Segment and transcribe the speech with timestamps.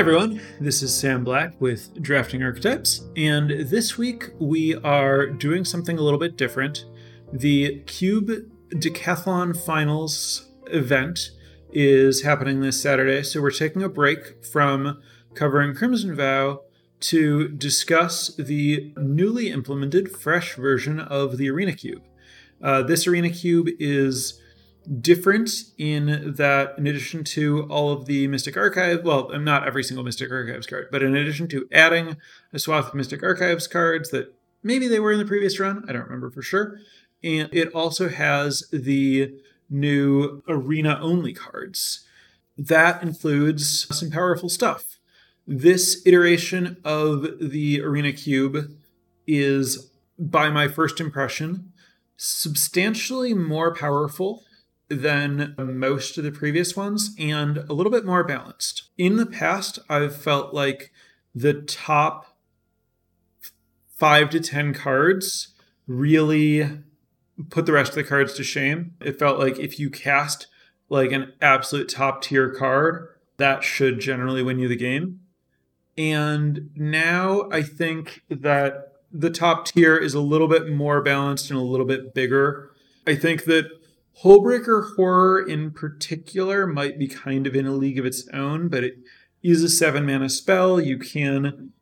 [0.00, 5.98] everyone, this is Sam Black with Drafting Archetypes, and this week we are doing something
[5.98, 6.86] a little bit different.
[7.34, 8.30] The Cube
[8.70, 11.32] Decathlon Finals event
[11.70, 15.02] is happening this Saturday, so we're taking a break from
[15.34, 16.62] covering Crimson Vow
[17.00, 22.04] to discuss the newly implemented fresh version of the Arena Cube.
[22.62, 24.39] Uh, this Arena Cube is
[24.98, 30.04] different in that, in addition to all of the Mystic Archive, well, not every single
[30.04, 32.16] Mystic Archives card, but in addition to adding
[32.52, 35.92] a swath of Mystic Archives cards that maybe they were in the previous run, I
[35.92, 36.80] don't remember for sure.
[37.22, 39.34] And it also has the
[39.68, 42.06] new arena only cards.
[42.58, 44.98] That includes some powerful stuff.
[45.46, 48.76] This iteration of the Arena Cube
[49.26, 51.72] is, by my first impression,
[52.16, 54.44] substantially more powerful
[54.90, 58.90] than most of the previous ones and a little bit more balanced.
[58.98, 60.92] In the past, I've felt like
[61.34, 62.36] the top
[63.86, 65.54] five to 10 cards
[65.86, 66.68] really
[67.50, 68.94] put the rest of the cards to shame.
[69.00, 70.48] It felt like if you cast
[70.88, 75.20] like an absolute top tier card, that should generally win you the game.
[75.96, 81.58] And now I think that the top tier is a little bit more balanced and
[81.58, 82.70] a little bit bigger.
[83.06, 83.70] I think that
[84.22, 88.84] Hullbreaker Horror in particular might be kind of in a league of its own, but
[88.84, 88.98] it
[89.42, 90.78] is a seven mana spell.
[90.78, 91.72] You can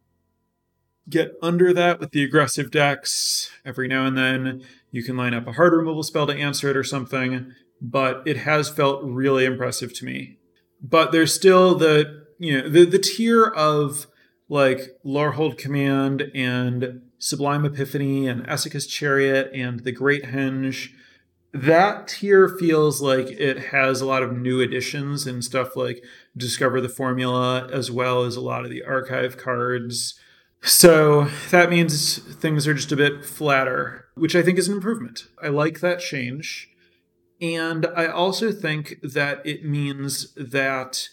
[1.08, 3.50] get under that with the aggressive decks.
[3.64, 6.76] Every now and then you can line up a hard removal spell to answer it
[6.76, 10.38] or something, but it has felt really impressive to me.
[10.80, 14.06] But there's still the you know the the tier of
[14.48, 20.90] like Lorehold Command and Sublime Epiphany and Esika's Chariot and the Great Henge
[21.52, 26.04] that tier feels like it has a lot of new additions and stuff like
[26.36, 30.18] discover the formula as well as a lot of the archive cards.
[30.62, 35.28] So that means things are just a bit flatter which i think is an improvement.
[35.42, 36.68] I like that change.
[37.40, 41.08] And i also think that it means that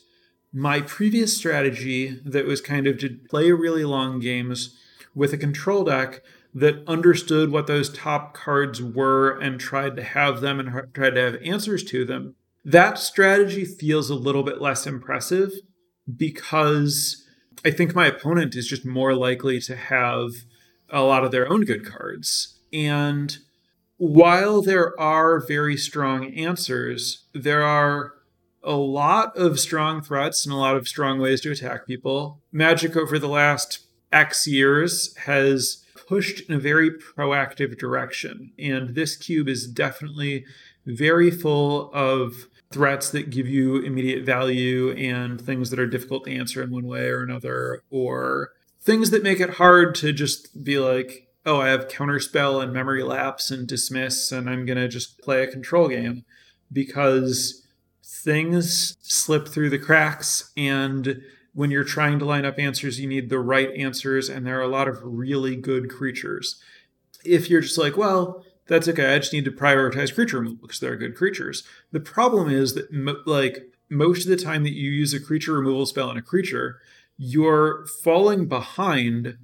[0.51, 4.77] my previous strategy that was kind of to play really long games
[5.13, 6.23] with a control deck
[6.55, 11.21] that understood what those top cards were and tried to have them and tried to
[11.21, 12.33] have answers to them,
[12.63, 15.51] that strategy feels a little bit less impressive
[16.15, 17.23] because
[17.65, 20.31] I think my opponent is just more likely to have
[20.89, 22.57] a lot of their own good cards.
[22.71, 23.37] And
[23.97, 28.13] while there are very strong answers, there are
[28.63, 32.41] a lot of strong threats and a lot of strong ways to attack people.
[32.51, 33.79] Magic over the last
[34.11, 38.51] X years has pushed in a very proactive direction.
[38.59, 40.45] And this cube is definitely
[40.85, 46.35] very full of threats that give you immediate value and things that are difficult to
[46.35, 48.51] answer in one way or another, or
[48.81, 53.03] things that make it hard to just be like, oh, I have counterspell and memory
[53.03, 56.25] lapse and dismiss, and I'm going to just play a control game
[56.71, 57.65] because
[58.03, 61.21] things slip through the cracks and
[61.55, 64.63] when you're trying to line up answers, you need the right answers, and there are
[64.63, 66.61] a lot of really good creatures.
[67.23, 70.79] If you're just like, well, that's okay, I just need to prioritize creature removal because
[70.79, 71.63] they're good creatures.
[71.91, 75.53] The problem is that, mo- like, most of the time that you use a creature
[75.53, 76.81] removal spell on a creature,
[77.17, 79.37] you're falling behind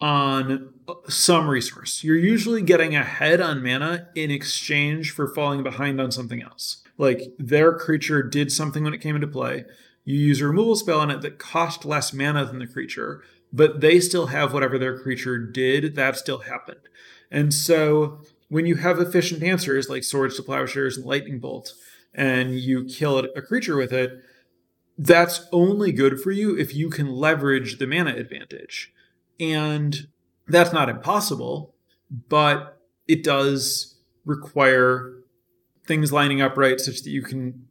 [0.00, 2.02] on uh, some resource.
[2.02, 6.82] You're usually getting ahead on mana in exchange for falling behind on something else.
[6.98, 9.64] Like their creature did something when it came into play.
[10.04, 13.80] You use a removal spell on it that cost less mana than the creature, but
[13.80, 16.80] they still have whatever their creature did, that still happened.
[17.30, 21.74] And so when you have efficient answers like Swords to Plowshares and Lightning Bolt,
[22.14, 24.20] and you kill a creature with it,
[24.98, 28.92] that's only good for you if you can leverage the mana advantage.
[29.40, 30.08] And
[30.46, 31.74] that's not impossible,
[32.28, 32.78] but
[33.08, 35.14] it does require
[35.86, 37.66] things lining up right such that you can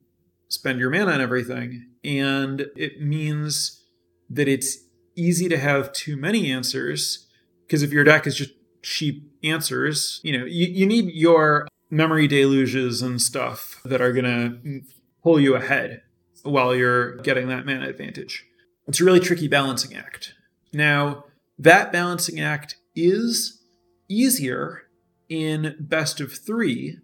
[0.52, 1.88] spend your mana on everything.
[2.04, 3.84] And it means
[4.30, 4.78] that it's
[5.16, 7.28] easy to have too many answers
[7.66, 8.52] because if your deck is just
[8.84, 14.26] cheap answers, you know, you, you need your memory deluges and stuff that are going
[14.26, 14.82] to
[15.24, 16.02] pull you ahead
[16.44, 18.46] while you're getting that mana advantage.
[18.88, 20.34] It's a really tricky balancing act.
[20.74, 21.26] Now,
[21.58, 23.62] that balancing act is
[24.10, 24.84] easier
[25.30, 26.98] in best of three.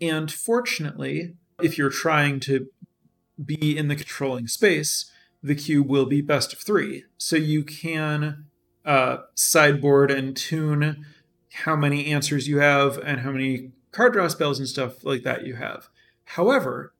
[0.00, 2.66] And fortunately, if you're trying to
[3.44, 5.10] be in the controlling space,
[5.42, 7.04] the cube will be best of three.
[7.16, 8.46] So you can
[8.84, 11.04] uh, sideboard and tune
[11.52, 15.46] how many answers you have and how many card draw spells and stuff like that
[15.46, 15.88] you have.
[16.24, 16.94] However,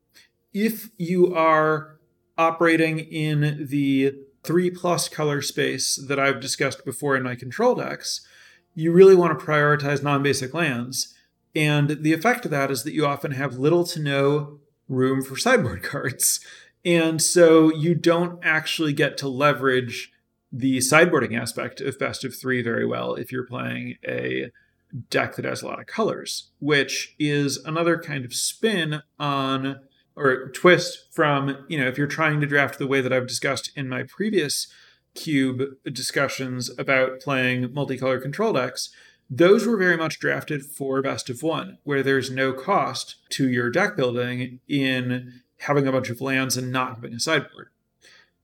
[0.52, 1.98] if you are
[2.36, 8.26] operating in the three plus color space that I've discussed before in my control decks,
[8.74, 11.14] you really want to prioritize non basic lands.
[11.54, 14.60] And the effect of that is that you often have little to no
[14.90, 16.40] room for sideboard cards.
[16.84, 20.12] And so you don't actually get to leverage
[20.52, 24.50] the sideboarding aspect of best of three very well if you're playing a
[25.08, 29.80] deck that has a lot of colors, which is another kind of spin on
[30.16, 33.70] or twist from, you know, if you're trying to draft the way that I've discussed
[33.76, 34.66] in my previous
[35.14, 38.90] cube discussions about playing multicolor control decks,
[39.30, 43.70] those were very much drafted for best of one, where there's no cost to your
[43.70, 47.68] deck building in having a bunch of lands and not having a sideboard.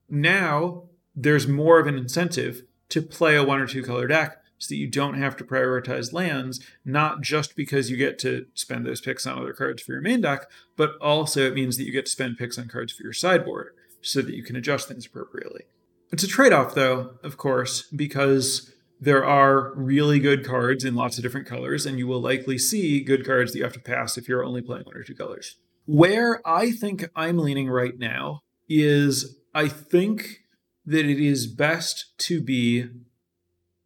[0.09, 0.85] Now,
[1.15, 4.77] there's more of an incentive to play a one or two color deck so that
[4.77, 9.27] you don't have to prioritize lands, not just because you get to spend those picks
[9.27, 12.13] on other cards for your main deck, but also it means that you get to
[12.13, 15.65] spend picks on cards for your sideboard so that you can adjust things appropriately.
[16.13, 21.19] It's a trade off, though, of course, because there are really good cards in lots
[21.19, 24.17] of different colors, and you will likely see good cards that you have to pass
[24.17, 25.57] if you're only playing one or two colors.
[25.87, 30.41] Where I think I'm leaning right now is I think
[30.85, 32.87] that it is best to be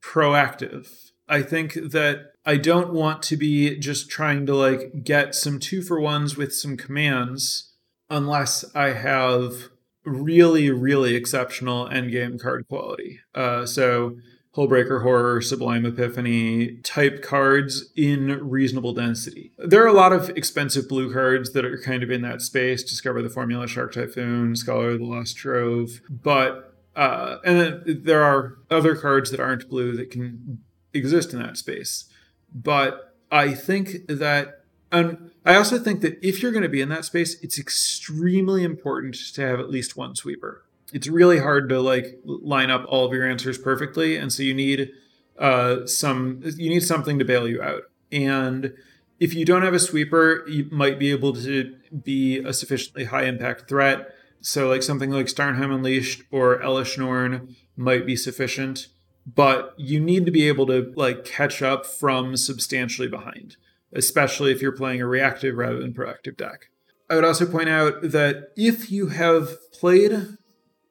[0.02, 0.88] proactive.
[1.28, 5.82] I think that I don't want to be just trying to like get some two
[5.82, 7.72] for ones with some commands
[8.08, 9.68] unless I have
[10.04, 13.20] really, really exceptional endgame card quality.
[13.34, 14.16] Uh, so
[14.56, 19.52] Hullbreaker Horror, Sublime Epiphany type cards in reasonable density.
[19.58, 22.82] There are a lot of expensive blue cards that are kind of in that space.
[22.82, 26.00] Discover the Formula, Shark Typhoon, Scholar of the Lost Trove.
[26.11, 30.62] But uh, and then there are other cards that aren't blue that can
[30.93, 32.06] exist in that space.
[32.52, 36.88] But I think that, and I also think that if you're going to be in
[36.88, 40.64] that space, it's extremely important to have at least one sweeper.
[40.92, 44.54] It's really hard to like line up all of your answers perfectly, and so you
[44.54, 44.90] need
[45.38, 47.82] uh, some you need something to bail you out.
[48.10, 48.75] And
[49.19, 53.25] if you don't have a sweeper, you might be able to be a sufficiently high
[53.25, 58.88] impact threat so, like something like Starnheim Unleashed or Elesh Norn might be sufficient,
[59.26, 63.56] but you need to be able to like catch up from substantially behind,
[63.92, 66.70] especially if you're playing a reactive rather than proactive deck.
[67.10, 70.38] I would also point out that if you have played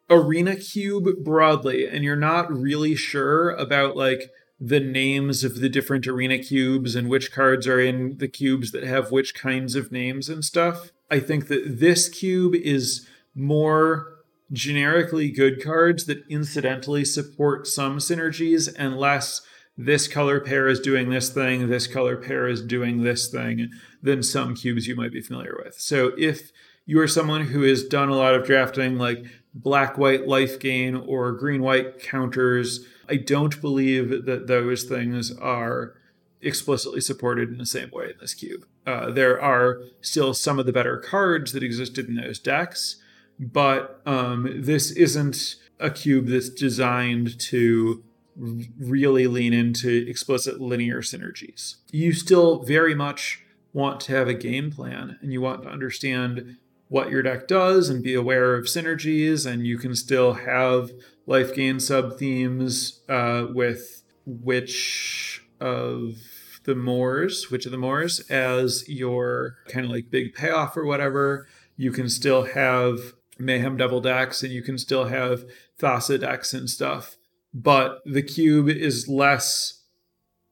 [0.10, 6.06] Arena Cube broadly and you're not really sure about like the names of the different
[6.06, 10.28] arena cubes and which cards are in the cubes that have which kinds of names
[10.28, 14.18] and stuff, I think that this cube is more
[14.52, 19.42] generically good cards that incidentally support some synergies and less
[19.78, 23.70] this color pair is doing this thing, this color pair is doing this thing
[24.04, 25.76] than some cubes you might be familiar with.
[25.76, 26.52] So if
[26.86, 29.24] you are someone who has done a lot of drafting like
[29.54, 35.96] black white life gain or green white counters, I don't believe that those things are
[36.42, 38.66] explicitly supported in the same way in this cube.
[38.86, 43.02] Uh, there are still some of the better cards that existed in those decks
[43.40, 48.04] but um, this isn't a cube that's designed to
[48.36, 51.76] really lean into explicit linear synergies.
[51.92, 53.42] You still very much
[53.72, 56.58] want to have a game plan and you want to understand
[56.90, 60.92] what your deck does and be aware of synergies, and you can still have
[61.26, 66.16] life gain sub themes uh, with Witch of
[66.66, 71.48] the Moors, Witch of the Moors, as your kind of like big payoff or whatever.
[71.78, 75.46] You can still have Mayhem Devil decks, and you can still have
[75.80, 77.16] Thassa decks and stuff.
[77.54, 79.84] But the cube is less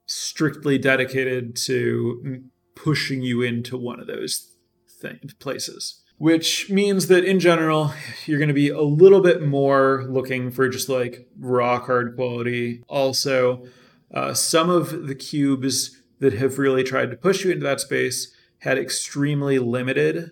[0.06, 2.44] strictly dedicated to
[2.76, 4.54] pushing you into one of those
[5.02, 6.04] things, places.
[6.18, 7.94] Which means that in general,
[8.26, 12.84] you're going to be a little bit more looking for just like raw card quality.
[12.88, 13.68] Also,
[14.12, 18.34] uh, some of the cubes that have really tried to push you into that space
[18.60, 20.32] had extremely limited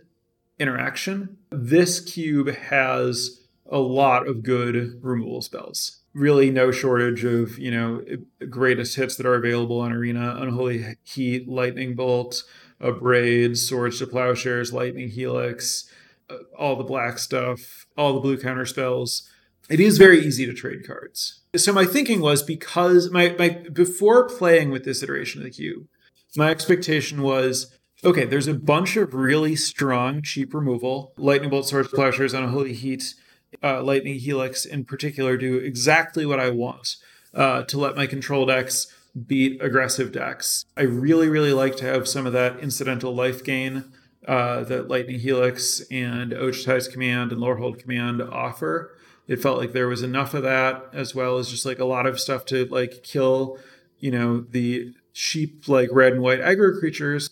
[0.60, 1.38] interaction.
[1.52, 6.02] This cube has a lot of good removal spells.
[6.14, 8.02] Really, no shortage of you know
[8.50, 12.44] greatest hits that are available on Arena: Unholy Heat, Lightning Bolt,
[12.82, 15.90] Abrade, Swords to Plowshares, Lightning Helix,
[16.30, 19.30] uh, all the black stuff, all the blue counter spells.
[19.70, 21.42] It is very easy to trade cards.
[21.56, 25.88] So my thinking was because my, my before playing with this iteration of the cube,
[26.36, 31.14] my expectation was Okay, there's a bunch of really strong, cheap removal.
[31.18, 33.16] Lightning Bolt, Swords, Plowshares, and Holy Heat,
[33.64, 36.98] uh, Lightning Helix in particular do exactly what I want
[37.34, 38.88] uh, to let my control decks
[39.28, 40.66] beat aggressive decks.
[40.76, 43.86] I really, really like to have some of that incidental life gain
[44.28, 48.98] uh, that Lightning Helix and Ojutai Command and Lorehold Command offer.
[49.28, 52.06] it felt like there was enough of that as well as just like a lot
[52.06, 53.58] of stuff to like kill,
[54.00, 57.30] you know, the sheep like red and white aggro creatures.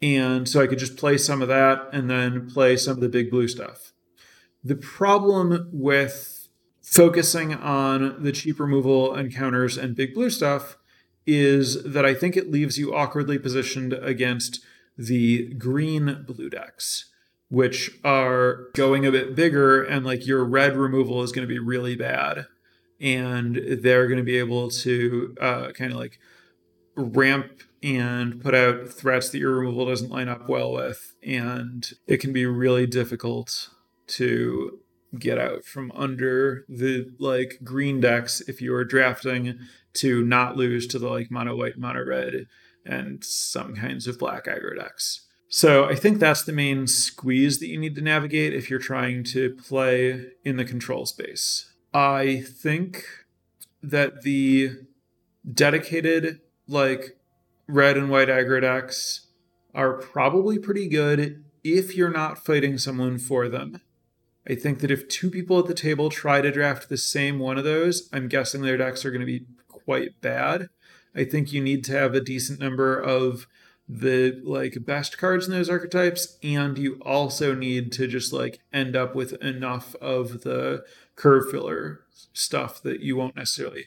[0.00, 3.08] And so I could just play some of that and then play some of the
[3.08, 3.92] big blue stuff.
[4.62, 6.48] The problem with
[6.82, 10.76] focusing on the cheap removal encounters and big blue stuff
[11.26, 14.64] is that I think it leaves you awkwardly positioned against
[14.96, 17.10] the green blue decks
[17.48, 21.58] which are going a bit bigger and like your red removal is going to be
[21.58, 22.46] really bad.
[23.00, 26.18] And they're going to be able to uh, kind of like
[26.96, 31.14] ramp and put out threats that your removal doesn't line up well with.
[31.22, 33.68] And it can be really difficult
[34.08, 34.80] to
[35.18, 39.58] get out from under the like green decks if you are drafting
[39.96, 42.46] to not lose to the like mono white mono red
[42.84, 47.68] and some kinds of black aggro decks so I think that's the main squeeze that
[47.68, 51.72] you need to navigate if you're trying to play in the control space.
[51.94, 53.04] I think
[53.82, 54.70] that the
[55.50, 57.16] dedicated like
[57.68, 59.28] red and white aggro decks
[59.74, 63.80] are probably pretty good if you're not fighting someone for them.
[64.48, 67.58] I think that if two people at the table try to draft the same one
[67.58, 69.46] of those, I'm guessing their decks are going to be
[69.86, 70.68] quite bad.
[71.14, 73.46] I think you need to have a decent number of
[73.88, 78.96] the like best cards in those archetypes and you also need to just like end
[78.96, 82.00] up with enough of the curve filler
[82.32, 83.84] stuff that you won't necessarily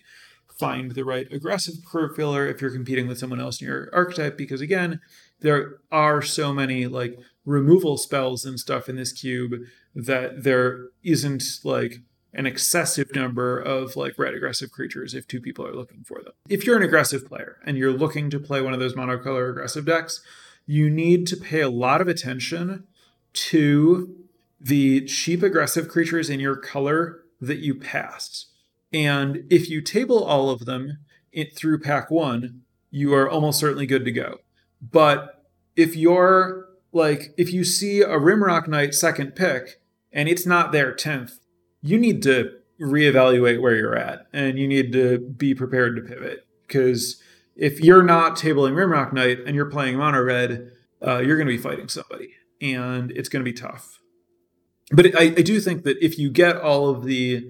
[0.57, 4.37] find the right aggressive curve filler if you're competing with someone else in your archetype
[4.37, 5.01] because again
[5.41, 9.53] there are so many like removal spells and stuff in this cube
[9.93, 11.95] that there isn't like
[12.33, 16.33] an excessive number of like red aggressive creatures if two people are looking for them.
[16.47, 19.85] If you're an aggressive player and you're looking to play one of those monocolor aggressive
[19.85, 20.21] decks,
[20.65, 22.85] you need to pay a lot of attention
[23.33, 24.15] to
[24.61, 28.47] the cheap aggressive creatures in your color that you pass.
[28.91, 30.99] And if you table all of them
[31.31, 34.39] it, through pack one, you are almost certainly good to go.
[34.81, 35.43] But
[35.75, 39.81] if you're like, if you see a Rimrock Knight second pick
[40.11, 41.39] and it's not their 10th,
[41.81, 46.45] you need to reevaluate where you're at and you need to be prepared to pivot
[46.67, 47.21] because
[47.55, 50.71] if you're not tabling Rimrock Knight and you're playing mono red,
[51.05, 53.99] uh, you're going to be fighting somebody and it's going to be tough.
[54.91, 57.45] But I, I do think that if you get all of the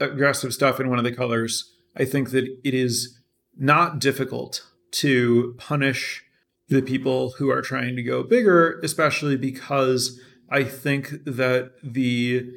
[0.00, 3.18] aggressive stuff in one of the colors, I think that it is
[3.56, 6.24] not difficult to punish
[6.68, 12.50] the people who are trying to go bigger, especially because I think that the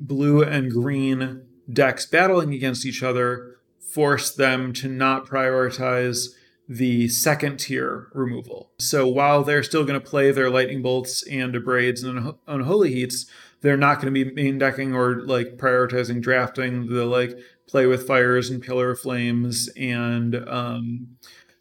[0.00, 6.28] blue and green decks battling against each other force them to not prioritize
[6.68, 8.70] the second tier removal.
[8.78, 13.26] So while they're still going to play their lightning bolts and abrades and unholy heats,
[13.62, 18.06] they're not going to be main decking or like prioritizing drafting the like play with
[18.06, 21.08] fires and pillar flames and um,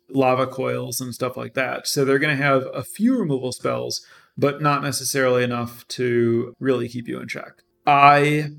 [0.09, 1.87] lava coils and stuff like that.
[1.87, 4.05] So they're going to have a few removal spells,
[4.37, 7.63] but not necessarily enough to really keep you in check.
[7.87, 8.49] I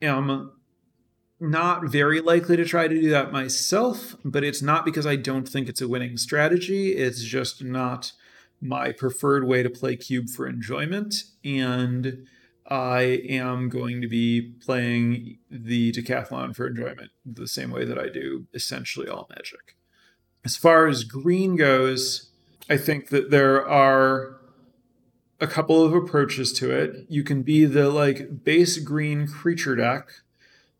[0.00, 0.52] am
[1.40, 5.48] not very likely to try to do that myself, but it's not because I don't
[5.48, 6.92] think it's a winning strategy.
[6.92, 8.12] It's just not
[8.60, 11.24] my preferred way to play cube for enjoyment.
[11.44, 12.28] And
[12.68, 18.08] I am going to be playing the decathlon for enjoyment the same way that I
[18.08, 19.76] do essentially all magic.
[20.44, 22.30] As far as green goes,
[22.70, 24.38] I think that there are
[25.42, 27.04] a couple of approaches to it.
[27.08, 30.08] You can be the like base green creature deck.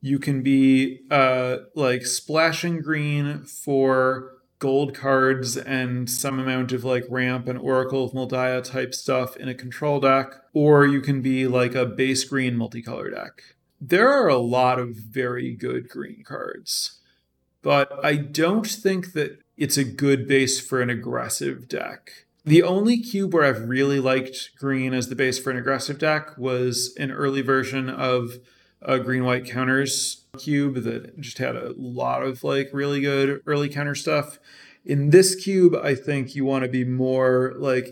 [0.00, 7.04] You can be uh, like splashing green for gold cards and some amount of like
[7.10, 11.48] ramp and Oracle of Daya type stuff in a control deck, or you can be
[11.48, 13.42] like a base green multicolor deck.
[13.80, 17.00] There are a lot of very good green cards,
[17.62, 22.26] but I don't think that it's a good base for an aggressive deck.
[22.44, 26.36] The only cube where I've really liked green as the base for an aggressive deck
[26.36, 28.32] was an early version of
[28.80, 33.68] a green white counters cube that just had a lot of like really good early
[33.68, 34.38] counter stuff.
[34.84, 37.90] In this cube, I think you want to be more like,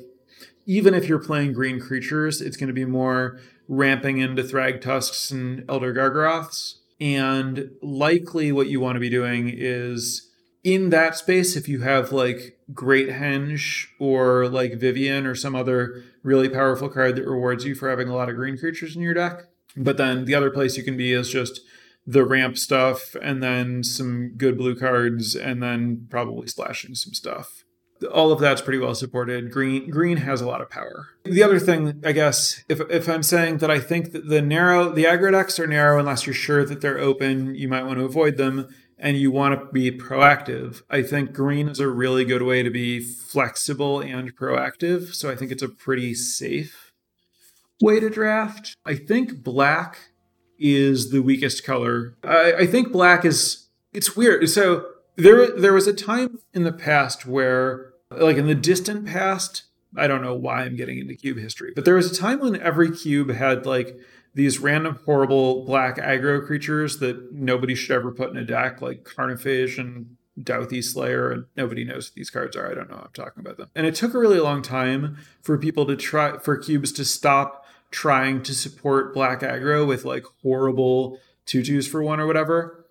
[0.66, 3.38] even if you're playing green creatures, it's going to be more
[3.68, 6.74] ramping into Thragtusks and Elder Gargaroths.
[7.00, 10.28] And likely what you want to be doing is
[10.64, 16.02] in that space, if you have like Great Henge or like Vivien or some other
[16.22, 19.14] really powerful card that rewards you for having a lot of green creatures in your
[19.14, 19.44] deck.
[19.76, 21.60] But then the other place you can be is just
[22.06, 27.64] the ramp stuff and then some good blue cards and then probably splashing some stuff.
[28.12, 29.50] all of that's pretty well supported.
[29.50, 31.08] Green green has a lot of power.
[31.24, 34.90] The other thing, I guess, if if I'm saying that I think that the narrow
[34.90, 38.04] the aggro decks are narrow unless you're sure that they're open, you might want to
[38.04, 38.68] avoid them
[39.00, 40.82] and you want to be proactive.
[40.90, 45.14] I think green is a really good way to be flexible and proactive.
[45.14, 46.92] So I think it's a pretty safe
[47.80, 48.76] way to draft.
[48.84, 50.10] I think black
[50.58, 52.14] is the weakest color.
[52.22, 54.48] I, I think black is it's weird.
[54.50, 59.64] So there there was a time in the past where like in the distant past,
[59.96, 62.60] I don't know why I'm getting into cube history, but there was a time when
[62.60, 63.96] every cube had like
[64.34, 69.04] these random horrible black aggro creatures that nobody should ever put in a deck, like
[69.04, 72.70] Carnophage and Dauthi Slayer, and nobody knows what these cards are.
[72.70, 72.96] I don't know.
[72.96, 73.70] I'm talking about them.
[73.74, 77.66] And it took a really long time for people to try for cubes to stop
[77.90, 82.86] trying to support black aggro with like horrible tutus for one or whatever.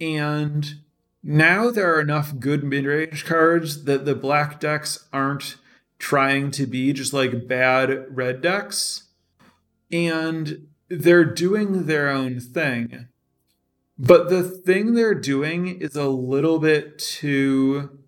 [0.00, 0.76] And
[1.22, 5.56] now there are enough good mid-range cards that the black decks aren't
[5.98, 9.04] trying to be just like bad red decks.
[9.90, 13.08] And they're doing their own thing.
[13.98, 17.98] But the thing they're doing is a little bit too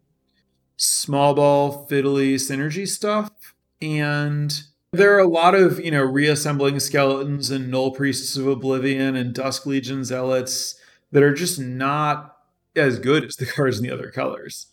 [0.76, 3.54] small ball fiddly synergy stuff.
[3.80, 9.16] And there are a lot of, you know, reassembling skeletons and null priests of oblivion
[9.16, 10.78] and dusk legion zealots
[11.10, 12.36] that are just not
[12.76, 14.66] as good as the cards in the other colors.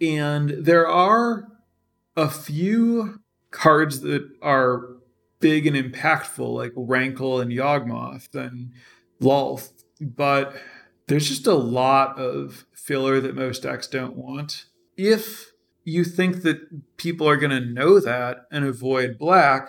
[0.00, 1.48] And there are
[2.16, 4.91] a few cards that are
[5.42, 8.72] big and impactful, like Rankle and Yawgmoth and
[9.20, 10.54] Lolth, but
[11.08, 14.64] there's just a lot of filler that most decks don't want.
[14.96, 15.52] If
[15.84, 19.68] you think that people are going to know that and avoid black,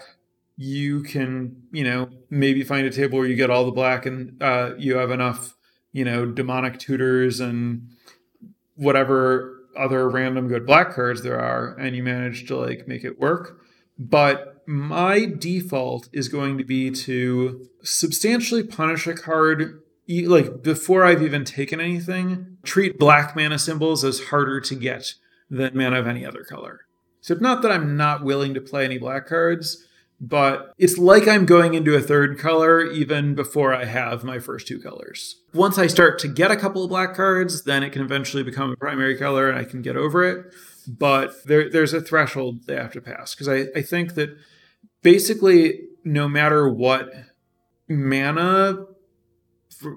[0.56, 4.42] you can, you know, maybe find a table where you get all the black and
[4.42, 5.56] uh, you have enough,
[5.92, 7.90] you know, demonic tutors and
[8.76, 13.20] whatever other random good black cards there are, and you manage to like make it
[13.20, 13.60] work.
[13.98, 21.24] But my default is going to be to substantially punish a card like before I've
[21.24, 25.14] even taken anything, treat black mana symbols as harder to get
[25.50, 26.82] than mana of any other color.
[27.22, 29.86] So not that I'm not willing to play any black cards,
[30.20, 34.68] but it's like I'm going into a third color even before I have my first
[34.68, 35.42] two colors.
[35.54, 38.72] Once I start to get a couple of black cards, then it can eventually become
[38.72, 40.54] a primary color and I can get over it.
[40.88, 44.38] But there, there's a threshold they have to pass because I, I think that
[45.04, 47.12] basically no matter what
[47.88, 48.88] mana,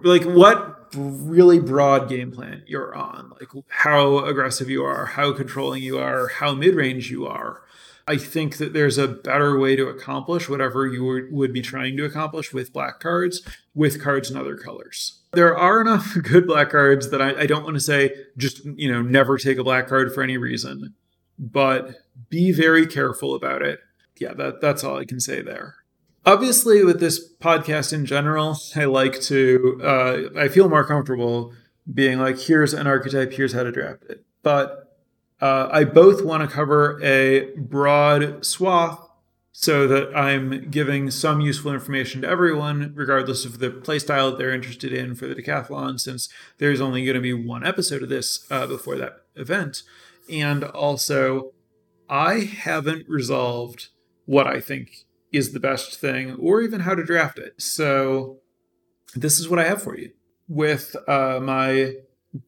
[0.05, 5.83] like what really broad game plan you're on, like how aggressive you are, how controlling
[5.83, 7.63] you are, how mid range you are
[8.09, 12.05] I think that there's a better way to accomplish whatever you would be trying to
[12.05, 13.43] accomplish with black cards
[13.75, 15.23] with cards in other colors.
[15.33, 18.91] There are enough good black cards that I, I don't want to say just, you
[18.91, 20.95] know, never take a black card for any reason,
[21.37, 21.97] but
[22.29, 23.81] be very careful about it.
[24.19, 25.77] Yeah, that, that's all I can say there.
[26.25, 31.53] Obviously, with this podcast in general, I like to, uh, I feel more comfortable
[31.93, 34.25] being like, here's an archetype, here's how to draft it.
[34.43, 34.99] But
[35.41, 39.01] uh, I both want to cover a broad swath
[39.53, 44.53] so that I'm giving some useful information to everyone, regardless of the playstyle that they're
[44.53, 48.47] interested in for the decathlon, since there's only going to be one episode of this
[48.51, 49.83] uh, before that event.
[50.29, 51.53] And also,
[52.09, 53.89] I haven't resolved
[54.27, 57.61] what I think is the best thing or even how to draft it.
[57.61, 58.39] So,
[59.15, 60.11] this is what I have for you.
[60.49, 61.95] With uh, my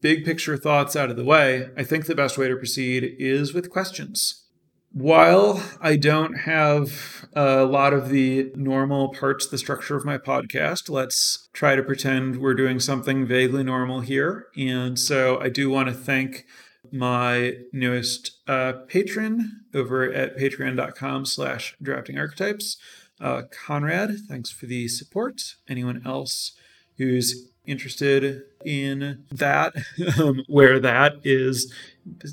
[0.01, 3.53] big picture thoughts out of the way, I think the best way to proceed is
[3.53, 4.45] with questions.
[4.91, 10.89] While I don't have a lot of the normal parts, the structure of my podcast,
[10.89, 14.47] let's try to pretend we're doing something vaguely normal here.
[14.57, 16.45] And so I do want to thank
[16.91, 22.77] my newest uh, patron over at patreon.com slash drafting archetypes.
[23.19, 25.55] Uh, Conrad, thanks for the support.
[25.67, 26.53] Anyone else
[26.97, 29.73] who's interested in that,
[30.19, 31.73] um, where that is,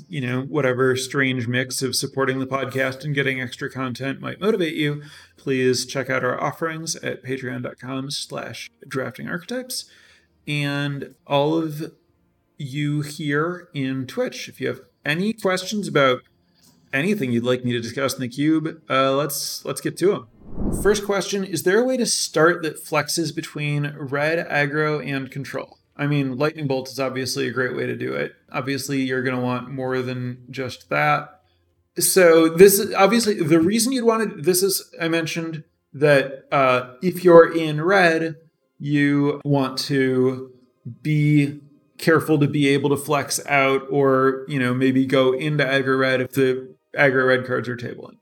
[0.09, 4.73] you know, whatever strange mix of supporting the podcast and getting extra content might motivate
[4.73, 5.03] you,
[5.37, 9.85] please check out our offerings at patreon.com slash drafting archetypes.
[10.47, 11.91] And all of
[12.57, 16.21] you here in Twitch, if you have any questions about
[16.93, 20.27] anything you'd like me to discuss in the cube, uh, let's let's get to them.
[20.81, 25.79] First question Is there a way to start that flexes between red, aggro, and control?
[25.95, 28.35] I mean, Lightning Bolt is obviously a great way to do it.
[28.51, 31.41] Obviously, you're going to want more than just that.
[31.97, 34.41] So, this is obviously the reason you'd want to.
[34.41, 38.35] This is, I mentioned that uh, if you're in red,
[38.77, 40.51] you want to
[41.01, 41.59] be
[41.97, 46.21] careful to be able to flex out or, you know, maybe go into aggro red
[46.21, 48.17] if the aggro red cards are tabling.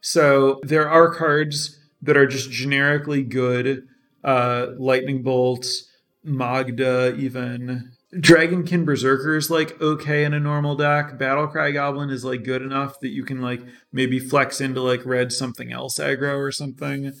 [0.00, 3.86] So there are cards that are just generically good.
[4.22, 5.88] Uh, Lightning Bolts,
[6.22, 11.18] Magda, even Dragonkin Berserker is like okay in a normal deck.
[11.18, 13.62] Battlecry Goblin is like good enough that you can like
[13.92, 17.12] maybe flex into like red something else aggro or something.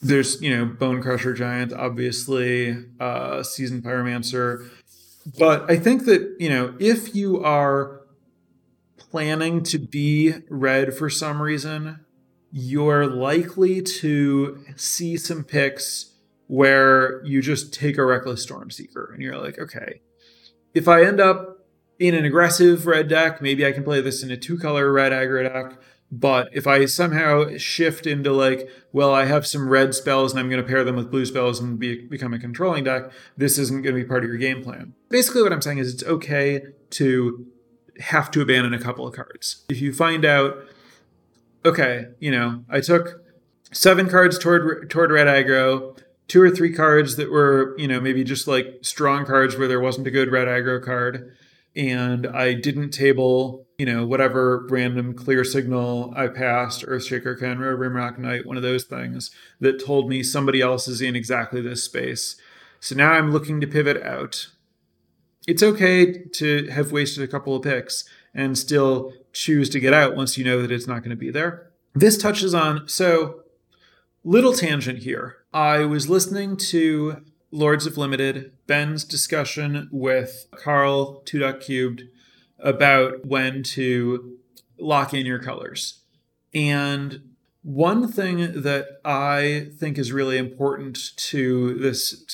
[0.00, 4.68] There's you know Bonecrusher Giant, obviously, uh, Seasoned Pyromancer,
[5.38, 8.02] but I think that you know if you are
[8.96, 12.00] planning to be red for some reason,
[12.50, 16.14] you're likely to see some picks
[16.46, 20.00] where you just take a Reckless Stormseeker and you're like, okay,
[20.74, 21.66] if I end up
[21.98, 25.12] in an aggressive red deck, maybe I can play this in a two color red
[25.12, 25.80] aggro deck.
[26.14, 30.50] But if I somehow shift into like, well, I have some red spells and I'm
[30.50, 33.82] going to pair them with blue spells and be, become a controlling deck, this isn't
[33.82, 34.92] going to be part of your game plan.
[35.08, 37.46] Basically, what I'm saying is it's okay to
[37.98, 39.64] have to abandon a couple of cards.
[39.70, 40.58] If you find out,
[41.64, 43.22] okay, you know, I took
[43.72, 45.98] seven cards toward toward red aggro,
[46.28, 49.80] two or three cards that were, you know, maybe just like strong cards where there
[49.80, 51.34] wasn't a good red aggro card.
[51.74, 58.16] And I didn't table, you know, whatever random clear signal I passed, Earthshaker Khenra, Rimrock
[58.16, 62.36] Knight, one of those things that told me somebody else is in exactly this space.
[62.78, 64.50] So now I'm looking to pivot out.
[65.48, 70.14] It's okay to have wasted a couple of picks and still choose to get out
[70.14, 71.72] once you know that it's not going to be there.
[71.92, 73.40] This touches on, so
[74.22, 75.38] little tangent here.
[75.52, 82.02] I was listening to Lords of Limited, Ben's discussion with Carl, 2 Cubed,
[82.62, 84.38] about when to
[84.78, 86.00] lock in your colors.
[86.54, 92.24] And one thing that I think is really important to this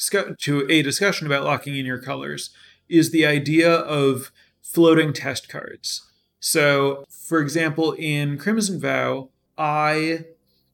[0.41, 2.51] to a discussion about locking in your colors
[2.89, 6.07] is the idea of floating test cards.
[6.41, 10.25] So, for example, in Crimson Vow, I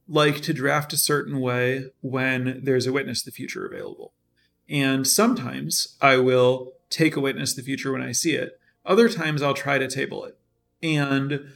[0.07, 4.12] like to draft a certain way when there's a witness the future available.
[4.69, 8.59] And sometimes I will take a witness the future when I see it.
[8.85, 10.37] Other times I'll try to table it.
[10.83, 11.47] And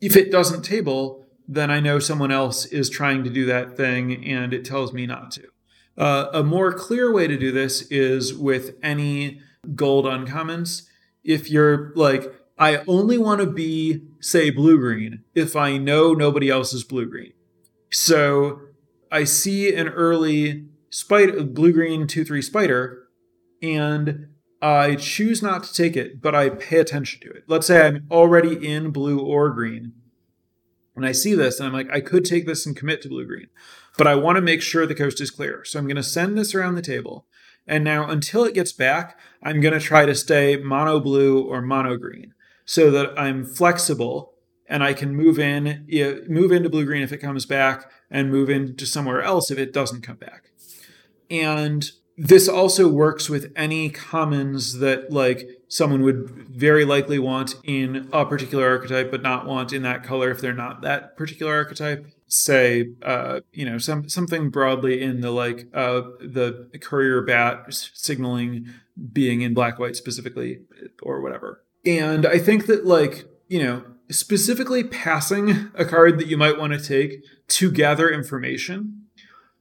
[0.00, 4.24] if it doesn't table, then I know someone else is trying to do that thing
[4.24, 5.48] and it tells me not to.
[5.96, 9.40] Uh, a more clear way to do this is with any
[9.74, 10.88] gold uncommons.
[11.22, 16.48] If you're like, I only want to be, say, blue green if I know nobody
[16.48, 17.32] else is blue green.
[17.90, 18.60] So
[19.10, 23.08] I see an early spider, blue green 2 3 spider,
[23.60, 24.28] and
[24.62, 27.42] I choose not to take it, but I pay attention to it.
[27.48, 29.92] Let's say I'm already in blue or green,
[30.94, 33.26] and I see this, and I'm like, I could take this and commit to blue
[33.26, 33.48] green,
[33.98, 35.64] but I want to make sure the coast is clear.
[35.64, 37.26] So I'm going to send this around the table.
[37.66, 41.60] And now, until it gets back, I'm going to try to stay mono blue or
[41.60, 44.34] mono green so that I'm flexible
[44.66, 45.86] and I can move in,
[46.28, 49.72] move into blue green if it comes back, and move into somewhere else if it
[49.72, 50.50] doesn't come back.
[51.30, 58.08] And this also works with any commons that like someone would very likely want in
[58.12, 62.06] a particular archetype, but not want in that color if they're not that particular archetype.
[62.26, 68.68] Say, uh, you know, some something broadly in the like uh, the courier bat signaling
[69.12, 70.60] being in black white specifically,
[71.02, 71.62] or whatever.
[71.84, 76.72] And I think that like you know specifically passing a card that you might want
[76.72, 79.06] to take to gather information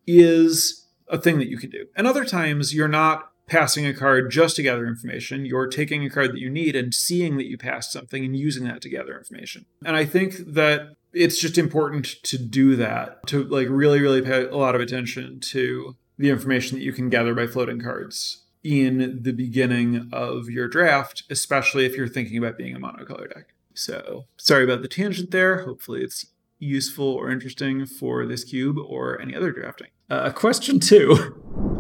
[0.07, 0.80] is
[1.11, 1.85] a thing that you can do.
[1.95, 5.45] And other times you're not passing a card just to gather information.
[5.45, 8.63] You're taking a card that you need and seeing that you passed something and using
[8.63, 9.65] that to gather information.
[9.85, 14.45] And I think that it's just important to do that, to like really, really pay
[14.45, 19.19] a lot of attention to the information that you can gather by floating cards in
[19.21, 23.47] the beginning of your draft, especially if you're thinking about being a monocolor deck.
[23.73, 25.63] So sorry about the tangent there.
[25.63, 26.27] Hopefully it's
[26.61, 29.87] useful or interesting for this cube or any other drafting.
[30.09, 31.35] Uh, question two.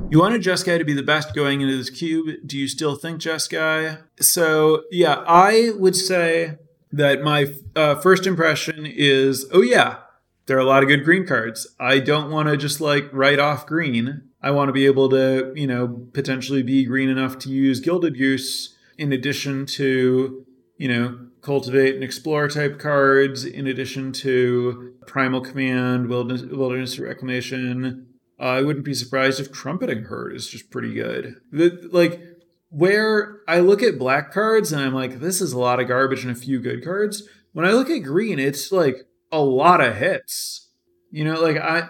[0.09, 2.35] You wanted Jeskai to be the best going into this cube.
[2.45, 4.01] Do you still think Jeskai?
[4.19, 6.57] So, yeah, I would say
[6.91, 9.99] that my uh, first impression is oh, yeah,
[10.47, 11.67] there are a lot of good green cards.
[11.79, 14.29] I don't want to just like write off green.
[14.41, 18.17] I want to be able to, you know, potentially be green enough to use Gilded
[18.17, 20.45] Goose in addition to,
[20.77, 28.07] you know, cultivate and explore type cards in addition to primal command wilderness, wilderness reclamation.
[28.39, 31.35] Uh, i wouldn't be surprised if trumpeting herd is just pretty good.
[31.51, 32.21] The, like
[32.69, 36.23] where i look at black cards and i'm like this is a lot of garbage
[36.23, 37.23] and a few good cards.
[37.53, 40.69] When i look at green it's like a lot of hits.
[41.11, 41.89] You know like i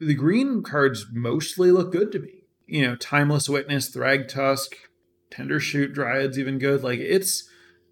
[0.00, 2.44] the green cards mostly look good to me.
[2.66, 4.74] You know timeless witness thragtusk
[5.30, 6.82] tendershoot dryads even good.
[6.82, 7.48] Like it's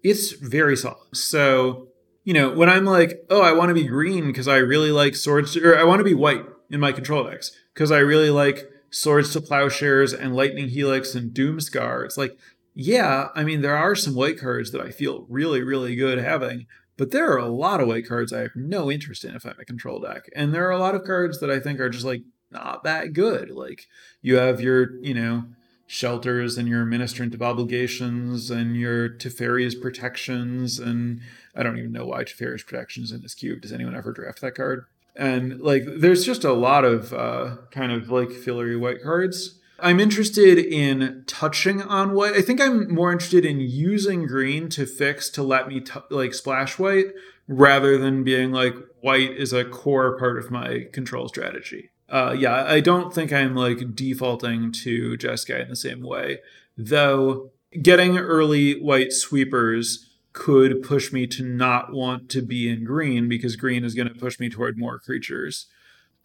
[0.09, 1.15] it's very solid.
[1.15, 1.87] So
[2.27, 5.15] you know, when I'm like, oh, I want to be green because I really like
[5.15, 8.69] swords, or I want to be white in my control decks because I really like
[8.89, 12.03] swords to plowshares and lightning helix and doomskar.
[12.03, 12.37] It's like,
[12.73, 16.67] yeah, I mean, there are some white cards that I feel really, really good having,
[16.97, 19.55] but there are a lot of white cards I have no interest in if I'm
[19.57, 20.29] a control deck.
[20.35, 23.13] And there are a lot of cards that I think are just like not that
[23.13, 23.51] good.
[23.51, 23.87] Like
[24.21, 25.45] you have your, you know,
[25.87, 31.21] shelters and your ministrant obligations and your Teferi's protections and
[31.55, 33.61] I don't even know why Teferi's protections in this cube.
[33.61, 34.85] Does anyone ever draft that card?
[35.15, 39.59] And like there's just a lot of uh, kind of like fillery white cards.
[39.79, 42.33] I'm interested in touching on white.
[42.33, 46.33] I think I'm more interested in using green to fix to let me t- like
[46.33, 47.07] splash white
[47.47, 52.63] rather than being like white is a core part of my control strategy uh, yeah,
[52.65, 56.39] I don't think I'm like defaulting to Jeskai in the same way.
[56.77, 63.27] Though getting early white sweepers could push me to not want to be in green
[63.27, 65.65] because green is going to push me toward more creatures.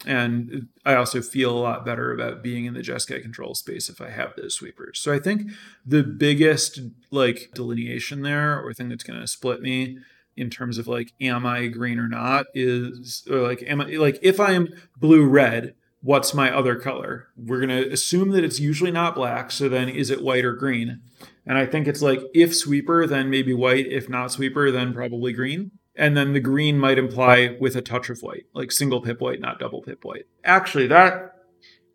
[0.05, 4.01] And I also feel a lot better about being in the Jeskai control space if
[4.01, 4.99] I have those sweepers.
[4.99, 5.51] So I think
[5.87, 9.99] the biggest like delineation there or thing that's going to split me
[10.37, 14.19] in terms of like am I green or not is or like am I like
[14.23, 17.29] if I am blue red, what's my other color?
[17.37, 21.01] We're gonna assume that it's usually not black, so then is it white or green?
[21.47, 23.87] And I think it's like if sweeper, then maybe white.
[23.87, 25.73] If not sweeper, then probably green.
[25.95, 29.41] And then the green might imply with a touch of white, like single pip white,
[29.41, 30.27] not double pip white.
[30.45, 31.35] Actually, that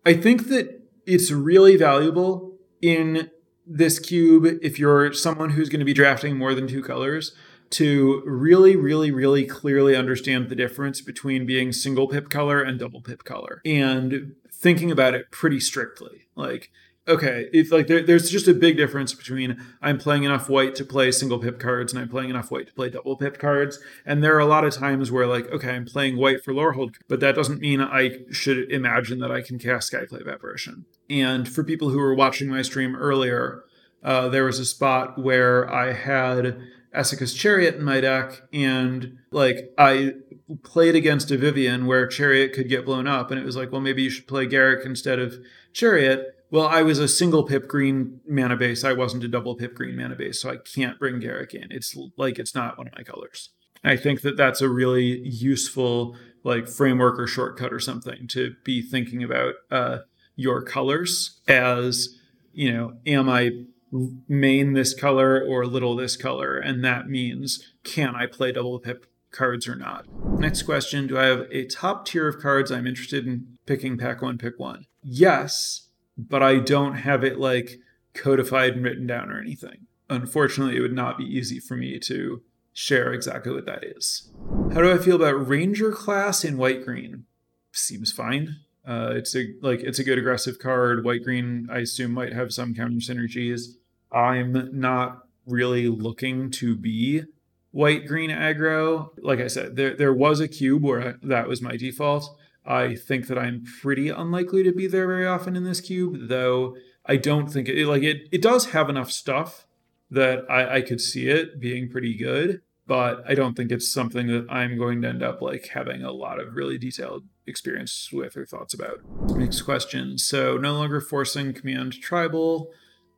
[0.06, 3.30] I think that it's really valuable in
[3.66, 7.34] this cube if you're someone who's going to be drafting more than two colors
[7.70, 13.00] to really, really, really clearly understand the difference between being single pip color and double
[13.00, 16.26] pip color and thinking about it pretty strictly.
[16.34, 16.70] Like,
[17.06, 20.84] okay, if like there, there's just a big difference between I'm playing enough white to
[20.84, 23.78] play single pip cards and I'm playing enough white to play double pip cards.
[24.04, 26.96] And there are a lot of times where like, okay, I'm playing white for Lorehold,
[27.08, 30.84] but that doesn't mean I should imagine that I can cast Skyclave Apparition.
[31.08, 33.64] And for people who were watching my stream earlier,
[34.02, 36.60] uh, there was a spot where I had
[36.94, 40.14] Esika's Chariot in my deck, and like I
[40.62, 43.80] played against a Vivien where Chariot could get blown up, and it was like, well,
[43.80, 45.36] maybe you should play Garruk instead of
[45.72, 46.34] Chariot.
[46.50, 48.82] Well, I was a single pip green mana base.
[48.82, 51.68] I wasn't a double pip green mana base, so I can't bring Garruk in.
[51.70, 53.50] It's like it's not one of my colors.
[53.84, 58.80] I think that that's a really useful like framework or shortcut or something to be
[58.80, 59.98] thinking about uh,
[60.36, 62.18] your colors as
[62.58, 63.52] you know, am I
[63.92, 69.06] main this color or little this color, and that means can I play double pip
[69.30, 70.06] cards or not?
[70.38, 74.22] Next question Do I have a top tier of cards I'm interested in picking pack
[74.22, 74.86] one, pick one?
[75.02, 77.80] Yes, but I don't have it like
[78.14, 79.86] codified and written down or anything.
[80.10, 84.30] Unfortunately, it would not be easy for me to share exactly what that is.
[84.72, 87.24] How do I feel about Ranger class in white green?
[87.72, 88.56] Seems fine.
[88.88, 91.04] Uh, it's a like it's a good aggressive card.
[91.04, 93.74] White green, I assume, might have some counter synergies.
[94.10, 97.24] I'm not really looking to be
[97.70, 99.10] white green aggro.
[99.18, 102.34] Like I said, there there was a cube where I, that was my default.
[102.64, 106.76] I think that I'm pretty unlikely to be there very often in this cube, though
[107.04, 109.66] I don't think it like it it does have enough stuff
[110.10, 114.28] that I, I could see it being pretty good, but I don't think it's something
[114.28, 118.36] that I'm going to end up like having a lot of really detailed experience with
[118.36, 119.00] or thoughts about.
[119.36, 120.18] Next question.
[120.18, 122.70] So no longer forcing command tribal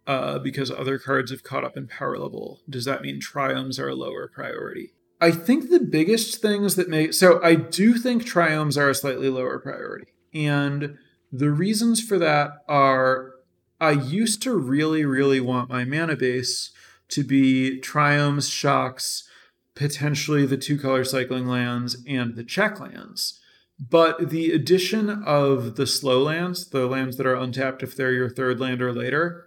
[0.07, 2.61] uh, because other cards have caught up in power level.
[2.69, 4.93] Does that mean triomes are a lower priority?
[5.21, 9.29] I think the biggest things that make so I do think triomes are a slightly
[9.29, 10.13] lower priority.
[10.33, 10.97] And
[11.31, 13.33] the reasons for that are
[13.81, 16.71] I used to really, really want my mana base
[17.09, 19.29] to be triomes, shocks,
[19.75, 23.40] potentially the two color cycling lands, and the check lands.
[23.81, 28.29] But the addition of the slow lands, the lands that are untapped if they're your
[28.29, 29.47] third land or later,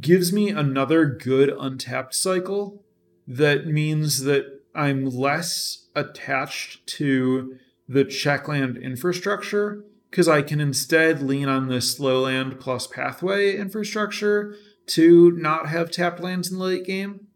[0.00, 2.84] gives me another good untapped cycle
[3.26, 7.56] that means that I'm less attached to
[7.88, 14.54] the checkland infrastructure because I can instead lean on the slow land plus pathway infrastructure
[14.88, 17.28] to not have tapped lands in the late game.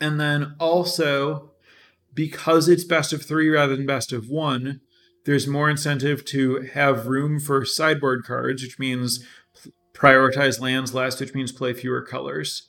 [0.00, 1.49] And then also,
[2.14, 4.80] because it's best of three rather than best of one,
[5.24, 9.24] there's more incentive to have room for sideboard cards, which means
[9.92, 12.68] prioritize lands less, which means play fewer colors.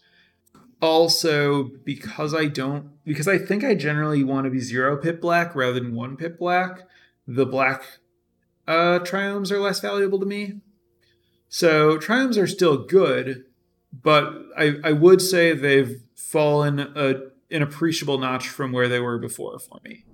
[0.82, 5.56] Also, because I don't, because I think I generally want to be zero pip black
[5.56, 6.88] rather than one pip black,
[7.28, 7.84] the black
[8.68, 10.62] uh, triomes are less valuable to me.
[11.48, 13.46] So triomes are still good,
[13.94, 17.16] but I, I would say they've fallen a,
[17.52, 20.06] an appreciable notch from where they were before for me.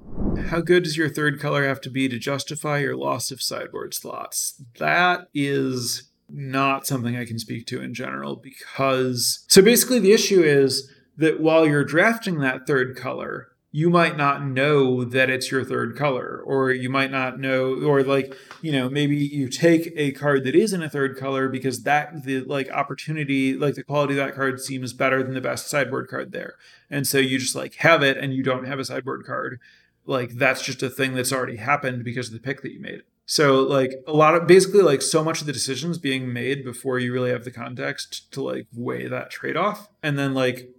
[0.50, 3.94] How good does your third color have to be to justify your loss of sideboard
[3.94, 4.62] slots?
[4.80, 9.46] That is not something I can speak to in general because.
[9.48, 14.44] So basically, the issue is that while you're drafting that third color, you might not
[14.44, 18.90] know that it's your third color, or you might not know, or like, you know,
[18.90, 23.54] maybe you take a card that isn't a third color because that, the like opportunity,
[23.54, 26.56] like the quality of that card seems better than the best sideboard card there.
[26.90, 29.60] And so you just like have it and you don't have a sideboard card.
[30.08, 33.04] Like that's just a thing that's already happened because of the pick that you made.
[33.28, 36.98] So like a lot of basically like so much of the decisions being made before
[36.98, 39.88] you really have the context to like weigh that trade off.
[40.02, 40.72] And then like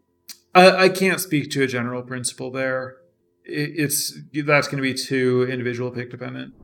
[0.55, 2.97] I, I can't speak to a general principle there.
[3.49, 6.55] it's that's going to be too individual pick dependent.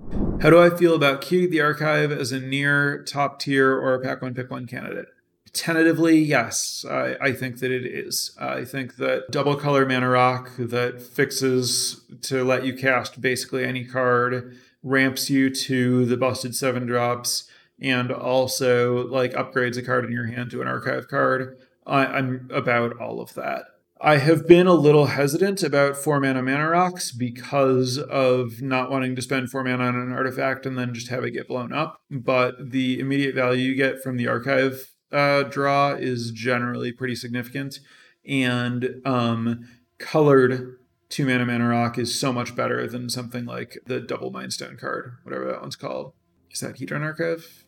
[0.42, 4.00] How do I feel about Cube the Archive as a near top tier or a
[4.00, 5.06] pack one pick one candidate?
[5.52, 8.36] Tentatively, yes, I, I think that it is.
[8.40, 13.84] I think that double color mana rock that fixes to let you cast basically any
[13.84, 17.48] card, ramps you to the busted seven drops,
[17.80, 21.56] and also like upgrades a card in your hand to an archive card.
[21.86, 23.66] I, I'm about all of that.
[24.04, 29.16] I have been a little hesitant about four mana mana rocks because of not wanting
[29.16, 32.02] to spend four mana on an artifact and then just have it get blown up.
[32.10, 37.80] But the immediate value you get from the archive uh, draw is generally pretty significant.
[38.28, 40.76] And um, colored
[41.08, 45.16] two mana mana rock is so much better than something like the double mindstone card,
[45.22, 46.12] whatever that one's called.
[46.50, 47.64] Is that Hedron Archive?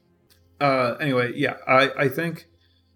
[0.61, 2.47] Uh, anyway, yeah, I, I think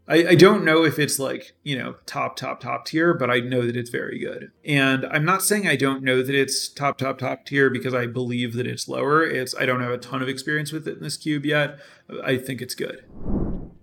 [0.08, 3.38] I, I don't know if it's like, you know, top, top, top tier, but I
[3.40, 4.50] know that it's very good.
[4.64, 8.06] And I'm not saying I don't know that it's top, top, top tier because I
[8.06, 9.24] believe that it's lower.
[9.24, 11.78] It's I don't have a ton of experience with it in this cube yet.
[12.24, 13.04] I think it's good.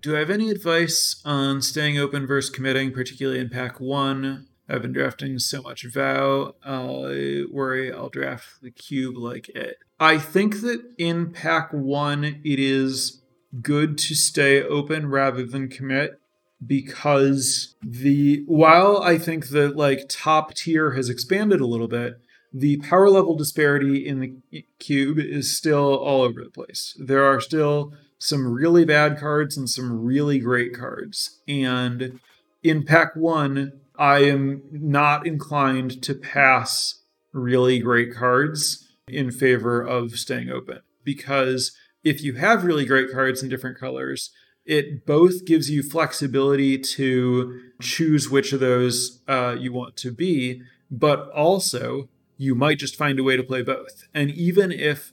[0.01, 4.47] Do I have any advice on staying open versus committing, particularly in pack one?
[4.69, 6.55] I've been drafting so much vow.
[6.63, 9.77] I worry I'll draft the cube like it.
[9.99, 13.21] I think that in pack one, it is
[13.61, 16.19] good to stay open rather than commit
[16.65, 22.19] because the while I think the like top tier has expanded a little bit,
[22.53, 26.95] the power level disparity in the cube is still all over the place.
[26.99, 31.39] There are still some really bad cards and some really great cards.
[31.47, 32.19] And
[32.63, 37.01] in pack 1, I am not inclined to pass
[37.33, 41.75] really great cards in favor of staying open because
[42.07, 44.31] if you have really great cards in different colors,
[44.65, 50.61] it both gives you flexibility to choose which of those uh, you want to be,
[50.89, 54.07] but also you might just find a way to play both.
[54.13, 55.11] And even if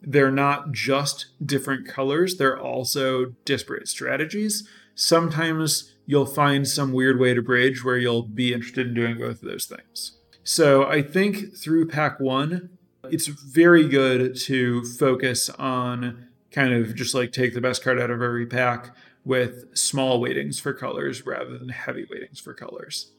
[0.00, 4.68] they're not just different colors, they're also disparate strategies.
[4.94, 9.42] Sometimes you'll find some weird way to bridge where you'll be interested in doing both
[9.42, 10.18] of those things.
[10.44, 12.70] So I think through pack one,
[13.04, 16.25] it's very good to focus on
[16.56, 20.58] kind of just like take the best card out of every pack with small weightings
[20.58, 23.12] for colors rather than heavy weightings for colors.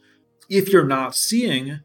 [0.50, 1.82] If you're not seeing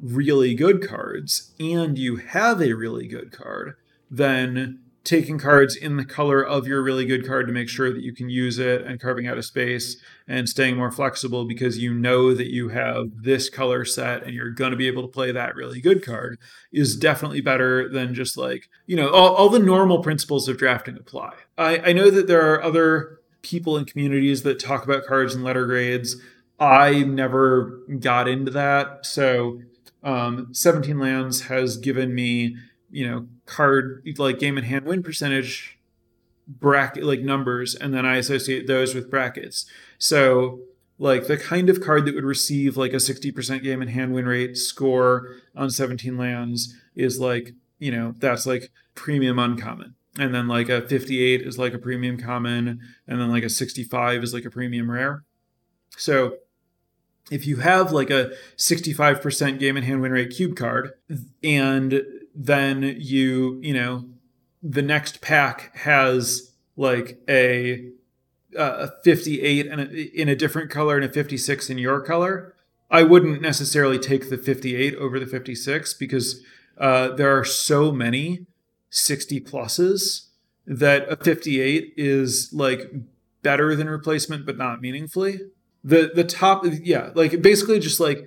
[0.00, 3.74] really good cards and you have a really good card,
[4.10, 8.02] then taking cards in the color of your really good card to make sure that
[8.02, 11.94] you can use it and carving out a space and staying more flexible because you
[11.94, 15.32] know that you have this color set and you're going to be able to play
[15.32, 16.38] that really good card
[16.72, 20.98] is definitely better than just like, you know, all, all the normal principles of drafting
[20.98, 21.32] apply.
[21.56, 25.42] I, I know that there are other people in communities that talk about cards and
[25.42, 26.16] letter grades.
[26.60, 29.06] I never got into that.
[29.06, 29.62] So
[30.02, 32.56] um, 17 Lands has given me
[32.90, 35.78] you know card like game in hand win percentage
[36.46, 39.66] bracket like numbers and then i associate those with brackets.
[39.98, 40.60] So
[40.98, 44.26] like the kind of card that would receive like a 60% game in hand win
[44.26, 49.94] rate score on 17 lands is like you know that's like premium uncommon.
[50.18, 54.24] And then like a 58 is like a premium common and then like a 65
[54.24, 55.22] is like a premium rare.
[55.96, 56.38] So
[57.30, 60.92] if you have like a 65% game in hand win rate cube card
[61.42, 62.02] and
[62.38, 64.04] then you you know
[64.62, 67.90] the next pack has like a
[68.56, 72.54] a 58 and a, in a different color and a 56 in your color.
[72.90, 76.42] I wouldn't necessarily take the 58 over the 56 because
[76.78, 78.46] uh, there are so many
[78.88, 80.28] 60 pluses
[80.66, 82.90] that a 58 is like
[83.42, 85.40] better than replacement but not meaningfully.
[85.82, 88.24] The the top yeah like basically just like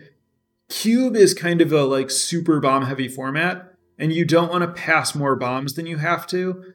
[0.70, 3.71] cube is kind of a like super bomb heavy format
[4.02, 6.74] and you don't want to pass more bombs than you have to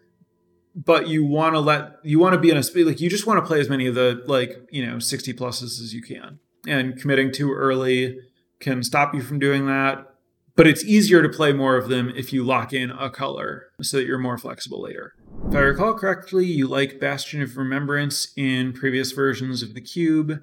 [0.74, 3.27] but you want to let you want to be in a space like you just
[3.27, 6.39] want to play as many of the like you know 60 pluses as you can
[6.66, 8.18] and committing too early
[8.61, 10.07] can stop you from doing that.
[10.55, 13.99] But it's easier to play more of them if you lock in a color so
[13.99, 15.12] that you're more flexible later.
[15.49, 20.41] If I recall correctly, you like Bastion of Remembrance in previous versions of the cube,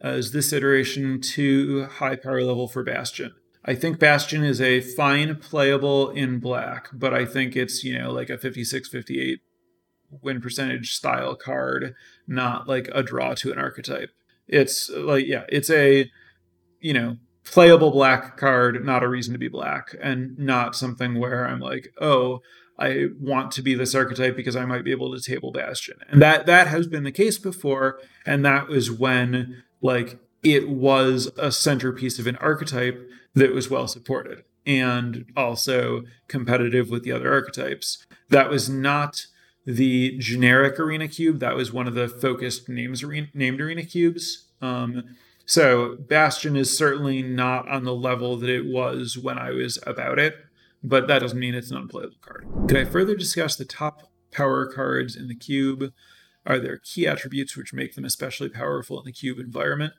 [0.00, 3.34] as this iteration too high power level for Bastion.
[3.66, 8.12] I think Bastion is a fine playable in black, but I think it's, you know,
[8.12, 9.40] like a 56 58
[10.22, 11.94] win percentage style card,
[12.28, 14.10] not like a draw to an archetype.
[14.46, 16.08] It's like, yeah, it's a,
[16.80, 21.46] you know, playable black card, not a reason to be black, and not something where
[21.46, 22.42] I'm like, oh,
[22.78, 25.96] I want to be this archetype because I might be able to table Bastion.
[26.08, 31.30] And that that has been the case before, and that was when like it was
[31.38, 37.32] a centerpiece of an archetype that was well supported and also competitive with the other
[37.32, 38.04] archetypes.
[38.30, 39.26] That was not
[39.64, 41.38] the generic arena cube.
[41.38, 44.48] That was one of the focused names arena, named arena cubes.
[44.60, 49.78] Um, so Bastion is certainly not on the level that it was when I was
[49.86, 50.34] about it,
[50.82, 52.46] but that doesn't mean it's an unplayable card.
[52.66, 55.92] Could I further discuss the top power cards in the cube?
[56.44, 59.92] Are there key attributes which make them especially powerful in the cube environment?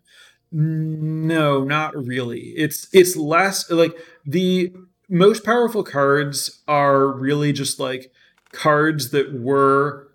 [0.52, 2.54] No, not really.
[2.56, 4.74] It's it's less like the
[5.10, 8.12] most powerful cards are really just like
[8.52, 10.08] cards that were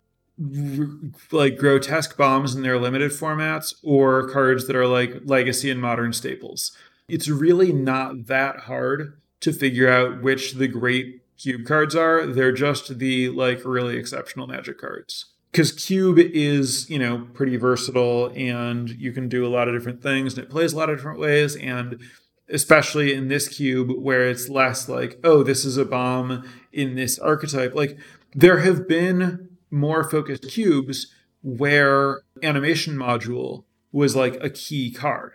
[1.30, 6.12] like grotesque bombs in their limited formats or cards that are like legacy and modern
[6.12, 6.76] staples.
[7.08, 12.26] It's really not that hard to figure out which the great cube cards are.
[12.26, 15.26] They're just the like really exceptional magic cards.
[15.52, 20.02] Because cube is, you know, pretty versatile and you can do a lot of different
[20.02, 21.56] things and it plays a lot of different ways.
[21.56, 22.00] And
[22.48, 27.18] especially in this cube where it's less like, oh, this is a bomb in this
[27.18, 27.74] archetype.
[27.74, 27.98] Like
[28.34, 35.32] there have been more focused cubes where animation module was like a key card.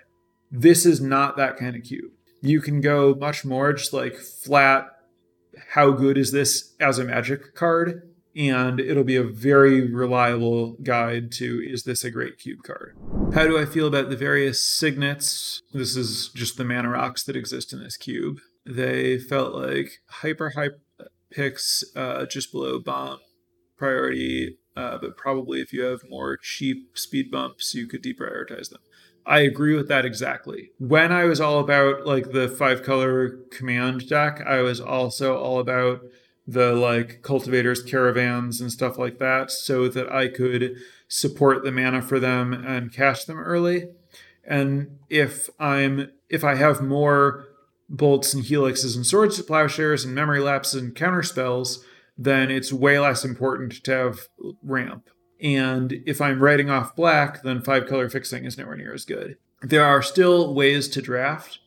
[0.49, 2.11] This is not that kind of cube.
[2.41, 4.88] You can go much more just like flat,
[5.70, 8.09] how good is this as a magic card?
[8.38, 12.95] And it'll be a very reliable guide to is this a great cube card?
[13.33, 15.63] How do I feel about the various signets?
[15.73, 18.38] This is just the mana rocks that exist in this cube.
[18.65, 20.79] They felt like hyper hype
[21.31, 23.19] picks uh, just below bomb
[23.77, 28.81] priority, uh, but probably if you have more cheap speed bumps, you could deprioritize them.
[29.25, 30.71] I agree with that exactly.
[30.79, 35.59] When I was all about like the five color command deck, I was also all
[35.59, 36.01] about
[36.47, 40.77] the like cultivators caravans and stuff like that so that I could
[41.09, 43.89] support the mana for them and cash them early.
[44.45, 47.45] And if I'm if I have more
[47.89, 51.83] bolts and helixes and swords to plowshares and memory lapses and counter spells,
[52.17, 54.19] then it's way less important to have
[54.63, 55.09] ramp.
[55.41, 59.37] And if I'm writing off black, then five color fixing is nowhere near as good.
[59.61, 61.59] There are still ways to draft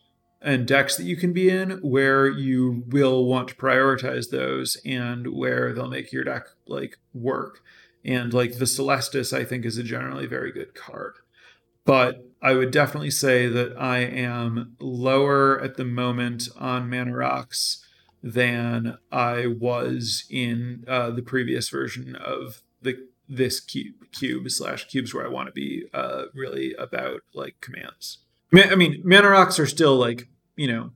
[0.43, 5.35] and decks that you can be in where you will want to prioritize those and
[5.35, 7.63] where they'll make your deck like work.
[8.05, 11.15] And like the Celestus, I think, is a generally very good card.
[11.85, 17.85] But I would definitely say that I am lower at the moment on Mana Rocks
[18.23, 25.15] than I was in uh, the previous version of the this cube cube slash cubes
[25.15, 28.19] where I want to be uh, really about like commands.
[28.55, 30.91] I mean, mana rocks are still like you know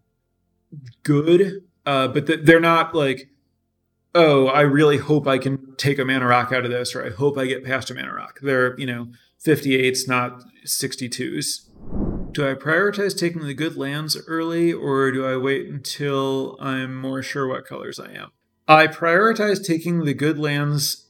[1.02, 3.28] good, uh, but they're not like
[4.14, 7.10] oh I really hope I can take a mana rock out of this or I
[7.10, 8.40] hope I get past a mana rock.
[8.42, 9.08] They're you know
[9.44, 11.68] 58s, not 62s.
[12.32, 17.22] Do I prioritize taking the good lands early or do I wait until I'm more
[17.22, 18.32] sure what colors I am?
[18.66, 21.06] I prioritize taking the good lands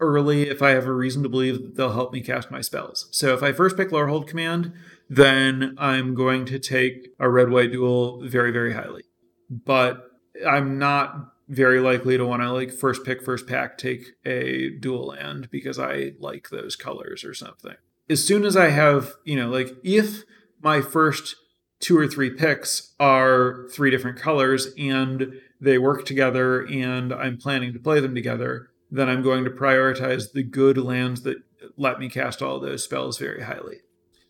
[0.00, 3.08] early if I have a reason to believe they'll help me cast my spells.
[3.12, 4.72] So if I first pick Lorehold Command,
[5.08, 9.04] then I'm going to take a red white dual very, very highly.
[9.50, 10.04] But
[10.46, 15.08] I'm not very likely to want to like first pick, first pack, take a dual
[15.08, 17.76] land because I like those colors or something.
[18.10, 20.24] As soon as I have, you know, like if
[20.62, 21.36] my first
[21.80, 27.72] two or three picks are three different colors and they work together and I'm planning
[27.72, 31.38] to play them together, then I'm going to prioritize the good lands that
[31.76, 33.78] let me cast all those spells very highly.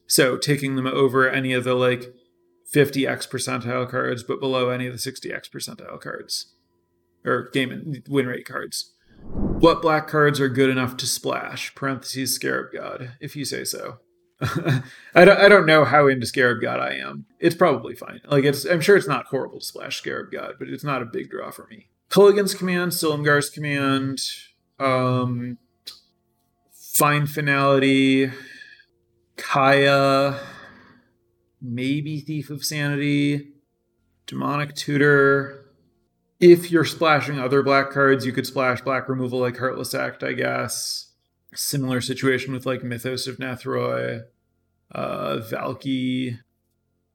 [0.08, 2.12] So taking them over any of the like
[2.74, 6.54] 50x percentile cards, but below any of the 60x percentile cards
[7.24, 8.94] or game win rate cards.
[9.20, 11.74] What black cards are good enough to splash?
[11.74, 13.98] Parentheses Scarab God, if you say so.
[14.40, 17.26] I don't I don't know how into Scarab God I am.
[17.40, 18.20] It's probably fine.
[18.26, 21.06] Like it's I'm sure it's not horrible to splash Scarab God, but it's not a
[21.06, 21.88] big draw for me.
[22.08, 24.20] Kolaghan's command, Silumgar's command,
[24.78, 25.58] um
[26.72, 28.30] Find Finality,
[29.38, 30.38] Kaya,
[31.62, 33.52] maybe Thief of Sanity,
[34.26, 35.64] Demonic Tutor.
[36.40, 40.34] If you're splashing other black cards, you could splash black removal like Heartless Act, I
[40.34, 41.12] guess.
[41.54, 44.24] Similar situation with like Mythos of Nethroi,
[44.92, 46.38] uh, Valki.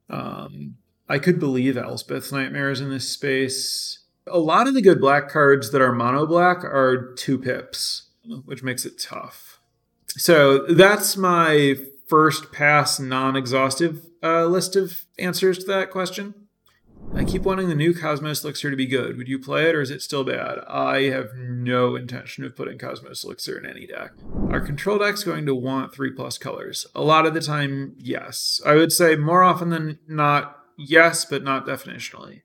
[0.09, 0.75] Um,
[1.07, 3.99] I could believe Elspeth's Nightmares in this space.
[4.27, 8.09] A lot of the good black cards that are mono black are two pips,
[8.45, 9.59] which makes it tough.
[10.07, 11.75] So that's my
[12.13, 16.35] first pass non exhaustive uh, list of answers to that question.
[17.15, 19.17] I keep wanting the new Cosmos Elixir to be good.
[19.17, 20.59] Would you play it or is it still bad?
[20.67, 24.11] I have no intention of putting Cosmos Elixir in any deck.
[24.51, 26.85] Are control decks going to want three plus colors?
[26.93, 28.61] A lot of the time, yes.
[28.63, 32.42] I would say more often than not, yes, but not definitionally.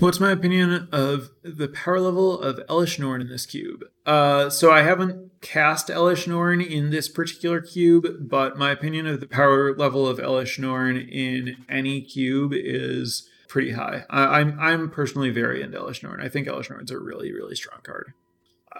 [0.00, 3.84] What's my opinion of the power level of Elesh Norn in this cube?
[4.06, 9.18] Uh, so I haven't cast Elesh Norn in this particular cube, but my opinion of
[9.18, 14.04] the power level of Elesh Norn in any cube is pretty high.
[14.08, 16.20] I, am I'm, I'm personally very into Elesh Norn.
[16.20, 18.12] I think Elesh Norn's a really really strong card.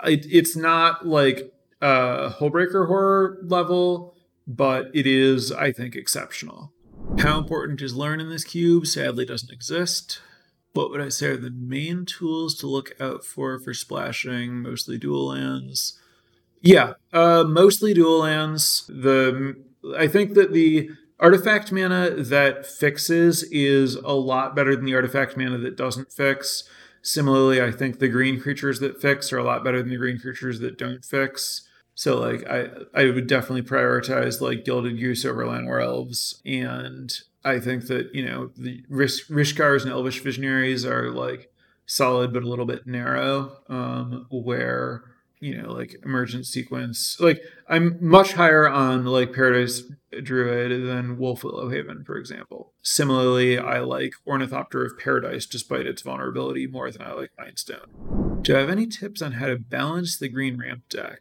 [0.05, 1.53] It, it's not like
[1.83, 4.15] uh, Hullbreaker horror level,
[4.47, 6.73] but it is I think exceptional.
[7.19, 8.87] How important is learn in this cube?
[8.87, 10.21] Sadly, doesn't exist.
[10.79, 14.63] What would I say are the main tools to look out for for splashing?
[14.63, 15.99] Mostly dual lands.
[16.61, 18.87] Yeah, uh, mostly dual lands.
[18.89, 19.57] The
[19.97, 25.37] I think that the artifact mana that fixes is a lot better than the artifact
[25.37, 26.63] mana that doesn't fix.
[27.03, 30.21] Similarly, I think the green creatures that fix are a lot better than the green
[30.21, 31.69] creatures that don't fix.
[31.97, 36.41] So like I I would definitely prioritize like Gilded Goose over Llanowar Elves.
[36.47, 37.13] And
[37.45, 41.51] I think that, you know, the Rish- Rishkars and Elvish Visionaries are like
[41.87, 43.59] solid but a little bit narrow.
[43.69, 45.05] Um, where
[45.41, 47.17] you know, like emergent sequence.
[47.21, 49.83] Like I'm much higher on like Paradise
[50.23, 52.73] Druid than Wolfwillow Haven, for example.
[52.83, 58.43] Similarly, I like Ornithopter of Paradise despite its vulnerability more than I like Mindstone.
[58.43, 61.21] Do I have any tips on how to balance the green ramp deck?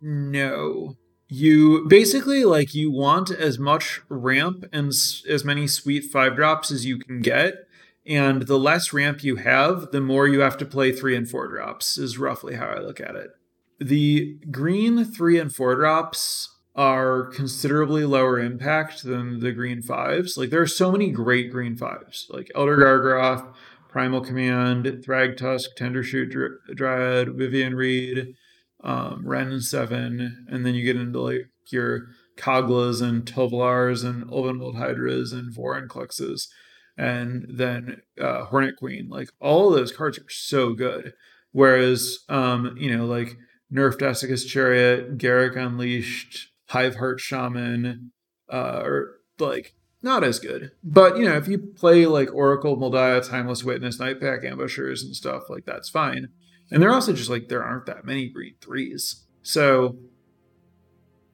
[0.00, 0.96] No.
[1.30, 6.84] You basically like you want as much ramp and as many sweet five drops as
[6.84, 7.68] you can get.
[8.04, 11.46] And the less ramp you have, the more you have to play three and four
[11.46, 13.30] drops, is roughly how I look at it.
[13.78, 20.36] The green three and four drops are considerably lower impact than the green fives.
[20.36, 23.54] Like there are so many great green fives, like Elder Gargaroth,
[23.88, 28.34] Primal Command, thrag tusk Thragtusk, Tendershoot Dryad, Vivien Reid,
[28.82, 34.76] um, Wrenn Seven, and then you get into like your Koglas and Tovolars and Ulvenwald
[34.76, 36.48] Hydras and Vorinclexes,
[36.96, 39.08] and then uh, Hornet Queen.
[39.08, 41.12] Like all those cards are so good.
[41.52, 43.36] Whereas, um, you know, like
[43.72, 48.12] nerfed Esika's Chariot, Garruk Unleashed, Hiveheart Shaman,
[48.50, 50.72] uh, or like not as good.
[50.82, 55.14] But you know, if you play like Oracle, Mul Daya, Timeless Witness, Nightpack Ambushers, and
[55.14, 56.28] stuff like that's fine.
[56.70, 59.96] And they're also just like there aren't that many green threes, so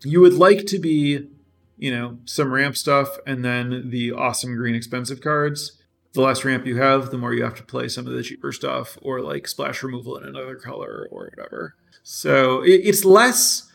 [0.03, 1.29] you would like to be,
[1.77, 5.81] you know, some ramp stuff and then the awesome green expensive cards.
[6.13, 8.51] The less ramp you have, the more you have to play some of the cheaper
[8.53, 11.75] stuff or like splash removal in another color or whatever.
[12.03, 13.71] So it's less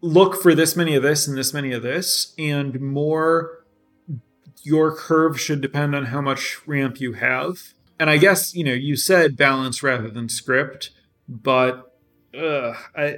[0.00, 3.64] look for this many of this and this many of this, and more
[4.62, 7.74] your curve should depend on how much ramp you have.
[7.98, 10.90] And I guess, you know, you said balance rather than script,
[11.28, 11.92] but
[12.34, 13.16] I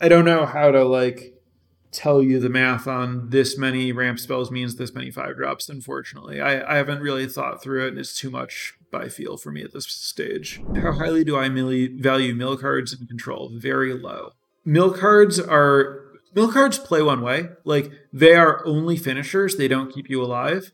[0.00, 1.34] I don't know how to like
[1.92, 6.40] tell you the math on this many ramp spells means this many five drops, unfortunately.
[6.40, 9.62] I, I haven't really thought through it, and it's too much by feel for me
[9.62, 10.60] at this stage.
[10.74, 13.50] How highly do I value mill cards and control?
[13.54, 14.32] Very low.
[14.64, 16.02] Mill cards are
[16.34, 17.50] mill cards play one way.
[17.64, 20.72] Like they are only finishers, they don't keep you alive.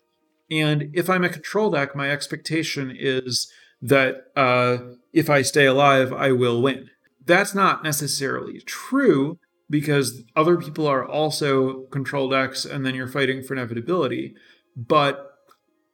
[0.50, 4.78] And if I'm a control deck, my expectation is that uh,
[5.12, 6.90] if I stay alive, I will win.
[7.24, 9.38] That's not necessarily true
[9.70, 14.34] because other people are also control decks, and then you're fighting for inevitability.
[14.74, 15.30] But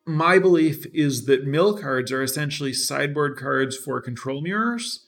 [0.07, 5.05] my belief is that mill cards are essentially sideboard cards for control mirrors.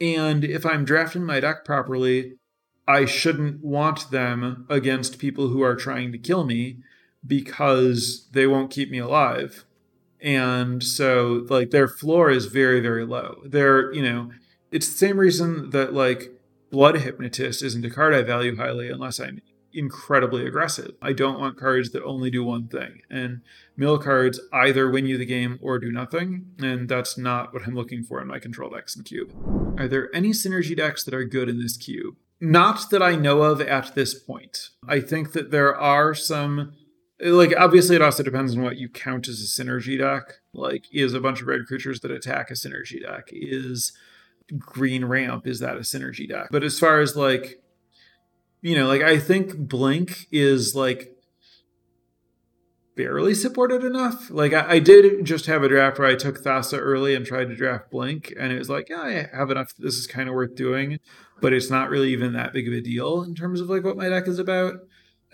[0.00, 2.34] And if I'm drafting my deck properly,
[2.86, 6.78] I shouldn't want them against people who are trying to kill me
[7.26, 9.64] because they won't keep me alive.
[10.20, 13.42] And so, like, their floor is very, very low.
[13.44, 14.30] They're, you know,
[14.70, 16.32] it's the same reason that, like,
[16.70, 19.40] Blood Hypnotist isn't a card I value highly unless I'm
[19.72, 20.92] incredibly aggressive.
[21.00, 23.02] I don't want cards that only do one thing.
[23.10, 23.42] And
[23.76, 26.46] mill cards either win you the game or do nothing.
[26.58, 29.32] And that's not what I'm looking for in my control decks in Cube.
[29.78, 32.16] Are there any synergy decks that are good in this cube?
[32.40, 34.70] Not that I know of at this point.
[34.86, 36.72] I think that there are some
[37.20, 40.38] like obviously it also depends on what you count as a synergy deck.
[40.52, 43.28] Like is a bunch of red creatures that attack a synergy deck?
[43.32, 43.92] Is
[44.58, 46.48] green ramp is that a synergy deck?
[46.50, 47.60] But as far as like
[48.60, 51.14] you know, like I think Blink is like
[52.98, 54.28] barely supported enough.
[54.30, 57.48] Like I, I, did just have a draft where I took Thassa early and tried
[57.48, 59.72] to draft Blink, and it was like, yeah, I have enough.
[59.78, 60.98] This is kind of worth doing,
[61.40, 63.96] but it's not really even that big of a deal in terms of like what
[63.96, 64.74] my deck is about.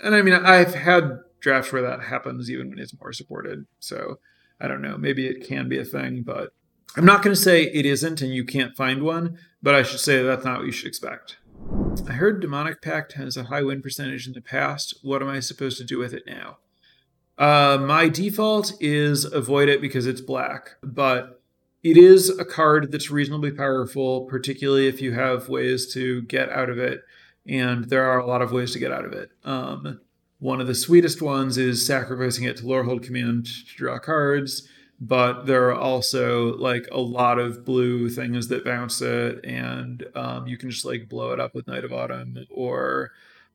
[0.02, 3.66] And I mean, I've had drafts where that happens even when it's more supported.
[3.78, 4.18] So
[4.58, 4.96] I don't know.
[4.96, 6.54] Maybe it can be a thing, but
[6.96, 10.00] I'm not going to say it isn't and you can't find one, but I should
[10.00, 11.36] say that's not what you should expect.
[12.08, 14.98] I heard Demonic Pact has a high win percentage in the past.
[15.02, 16.58] What am I supposed to do with it now?
[17.36, 21.42] Uh, my default is avoid it because it's black, but
[21.82, 26.70] it is a card that's reasonably powerful, particularly if you have ways to get out
[26.70, 27.02] of it.
[27.46, 29.30] And there are a lot of ways to get out of it.
[29.44, 30.00] Um,
[30.44, 34.68] one of the sweetest ones is sacrificing it to Lorehold Command to draw cards,
[35.00, 40.46] but there are also like a lot of blue things that bounce it, and um,
[40.46, 43.12] you can just like blow it up with Knight of Autumn or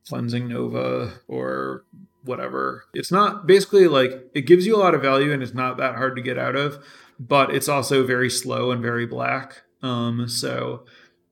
[0.08, 1.84] Cleansing Nova or
[2.24, 2.86] whatever.
[2.92, 5.94] It's not basically like it gives you a lot of value and it's not that
[5.94, 6.84] hard to get out of,
[7.20, 9.62] but it's also very slow and very black.
[9.80, 10.86] Um, so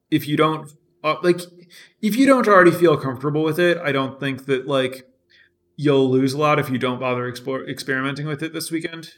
[0.08, 0.70] if you don't
[1.02, 1.40] uh, like
[2.00, 5.04] if you don't already feel comfortable with it, I don't think that like
[5.78, 9.14] you'll lose a lot if you don't bother explore, experimenting with it this weekend.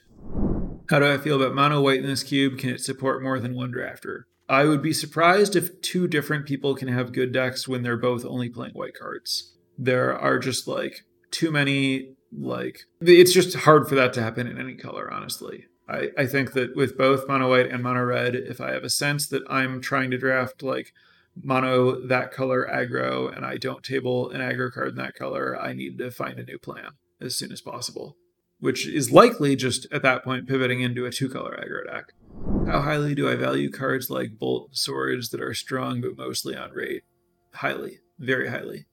[0.91, 2.59] How do I feel about mono white in this cube?
[2.59, 4.25] Can it support more than one drafter?
[4.49, 8.25] I would be surprised if two different people can have good decks when they're both
[8.25, 9.55] only playing white cards.
[9.79, 14.59] There are just like too many like it's just hard for that to happen in
[14.59, 18.61] any color honestly I, I think that with both mono white and mono red if
[18.61, 20.93] i have a sense that i'm trying to draft like
[21.43, 25.73] mono that color aggro and i don't table an aggro card in that color i
[25.73, 28.17] need to find a new plan as soon as possible
[28.59, 32.13] which is likely just at that point pivoting into a two color aggro deck
[32.71, 36.71] how highly do i value cards like bolt swords that are strong but mostly on
[36.73, 37.03] rate
[37.53, 38.87] highly very highly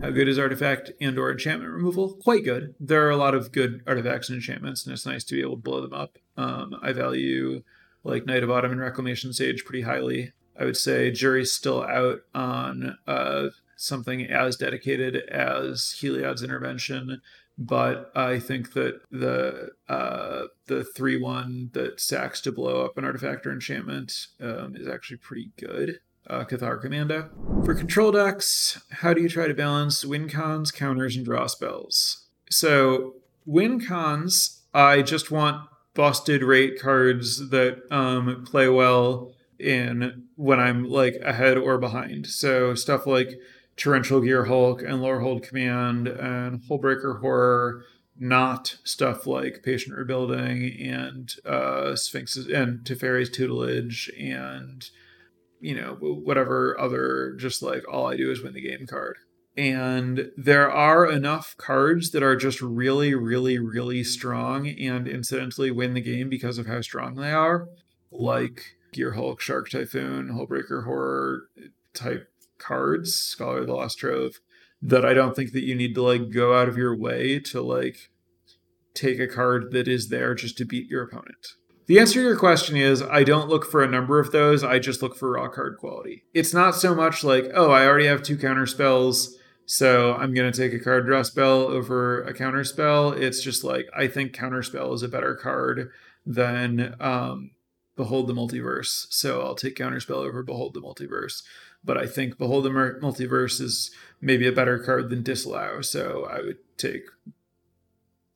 [0.00, 2.14] how good is artifact and or enchantment removal?
[2.22, 2.74] Quite good.
[2.78, 5.56] There are a lot of good artifacts and enchantments, and it's nice to be able
[5.56, 6.18] to blow them up.
[6.36, 7.62] Um, I value
[8.04, 10.32] like Knight of Autumn and Reclamation Sage pretty highly.
[10.58, 17.22] I would say jury's still out on uh, something as dedicated as Heliod's intervention,
[17.56, 23.04] but I think that the uh, the three one that sacks to blow up an
[23.04, 27.30] artifact or enchantment um, is actually pretty good uh, Cathar Commando.
[27.64, 32.26] For control decks, how do you try to balance win cons, counters, and draw spells?
[32.50, 33.14] So,
[33.46, 40.84] win cons, I just want busted rate cards that um, play well in when I'm
[40.84, 42.26] like ahead or behind.
[42.26, 43.38] So, stuff like
[43.76, 47.84] Torrential Gearhulk and Lorehold Command and Hullbreaker Horror
[48.20, 54.90] not stuff like patient rebuilding and uh, Sphinx's and Teferi's tutelage and
[55.60, 59.16] you know, whatever other just like all I do is win the game card.
[59.56, 65.94] And there are enough cards that are just really, really, really strong and incidentally win
[65.94, 67.66] the game because of how strong they are,
[68.12, 71.48] like Gearhulk, Shark Typhoon, Hullbreaker Horror
[71.94, 72.28] type
[72.58, 74.40] cards, Scholar of the Lost Trove,
[74.82, 77.60] that I don't think that you need to like go out of your way to
[77.60, 78.10] like
[78.94, 81.54] take a card that is there just to beat your opponent.
[81.86, 84.62] The answer to your question is I don't look for a number of those.
[84.62, 86.24] I just look for raw card quality.
[86.34, 90.50] It's not so much like, oh, I already have two counter spells, so I'm going
[90.52, 93.12] to take a card draw spell over a counter spell.
[93.12, 95.90] It's just like, I think counter spell is a better card
[96.26, 97.52] than um,
[97.98, 99.06] Behold the Multiverse.
[99.10, 101.42] So I'll take counter spell over Behold the Multiverse.
[101.84, 103.90] But I think Behold the Multiverse is
[104.22, 105.82] maybe a better card than Disallow.
[105.82, 107.02] So I would take,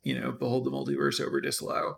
[0.02, 1.96] you know, Behold the Multiverse over Disallow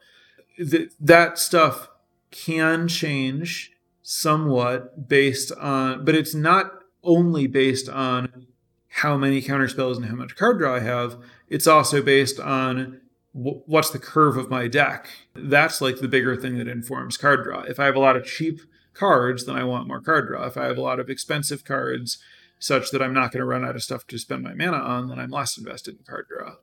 [0.57, 1.89] th- that stuff
[2.31, 8.47] can change somewhat based on, but it's not only based on
[8.89, 11.17] how many counterspells and how much card draw I have.
[11.49, 13.01] It's also based on
[13.35, 15.09] what's the curve of my deck.
[15.35, 17.62] That's like the bigger thing that informs card draw.
[17.62, 18.61] If I have a lot of cheap
[18.95, 20.47] cards, then I want more card draw.
[20.47, 22.18] If I have a lot of expensive cards,
[22.61, 25.09] such that I'm not going to run out of stuff to spend my mana on,
[25.09, 26.55] then I'm less invested in card draw.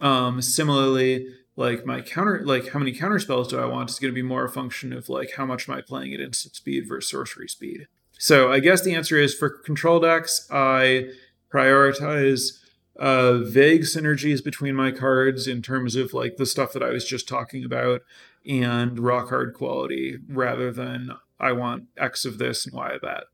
[0.00, 4.12] Um, similarly, like my counter like how many counter spells do I want is going
[4.12, 6.88] to be more a function of like how much am I playing at instant speed
[6.88, 7.86] versus sorcery speed.
[8.18, 11.10] So I guess the answer is for control decks, I
[11.52, 12.59] prioritize
[13.00, 17.04] uh, vague synergies between my cards in terms of like the stuff that I was
[17.04, 18.02] just talking about
[18.46, 23.24] and rock hard quality rather than I want X of this and Y of that.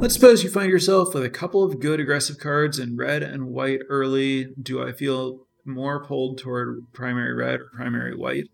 [0.00, 3.46] Let's suppose you find yourself with a couple of good aggressive cards in red and
[3.46, 4.48] white early.
[4.60, 8.48] Do I feel more pulled toward primary red or primary white.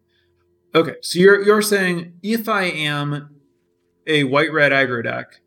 [0.74, 3.40] Okay, so you're you're saying if I am
[4.06, 5.40] a white red aggro deck,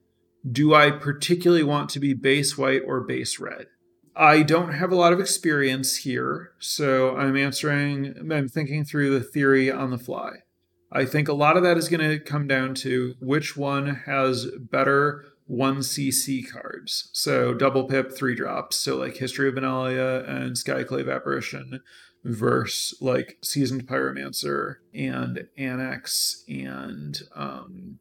[0.49, 3.67] do I particularly want to be base white or base red?
[4.15, 9.23] I don't have a lot of experience here, so I'm answering, I'm thinking through the
[9.25, 10.43] theory on the fly.
[10.91, 14.45] I think a lot of that is going to come down to which one has
[14.59, 17.09] better 1cc cards.
[17.13, 18.77] So double pip, three drops.
[18.77, 21.81] So like History of Benalia and Skyclave Apparition
[22.23, 27.99] versus like Seasoned Pyromancer and Anax and um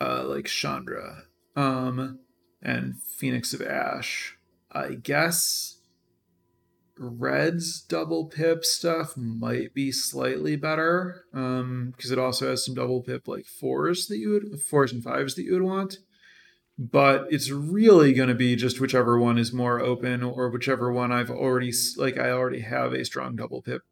[0.00, 2.20] uh like Chandra um
[2.62, 4.37] and Phoenix of Ash.
[4.70, 5.80] I guess
[6.98, 13.02] Red's double pip stuff might be slightly better um because it also has some double
[13.02, 15.98] pip like fours that you would fours and fives that you would want
[16.78, 21.10] but it's really going to be just whichever one is more open or whichever one
[21.10, 23.82] I've already like I already have a strong double pip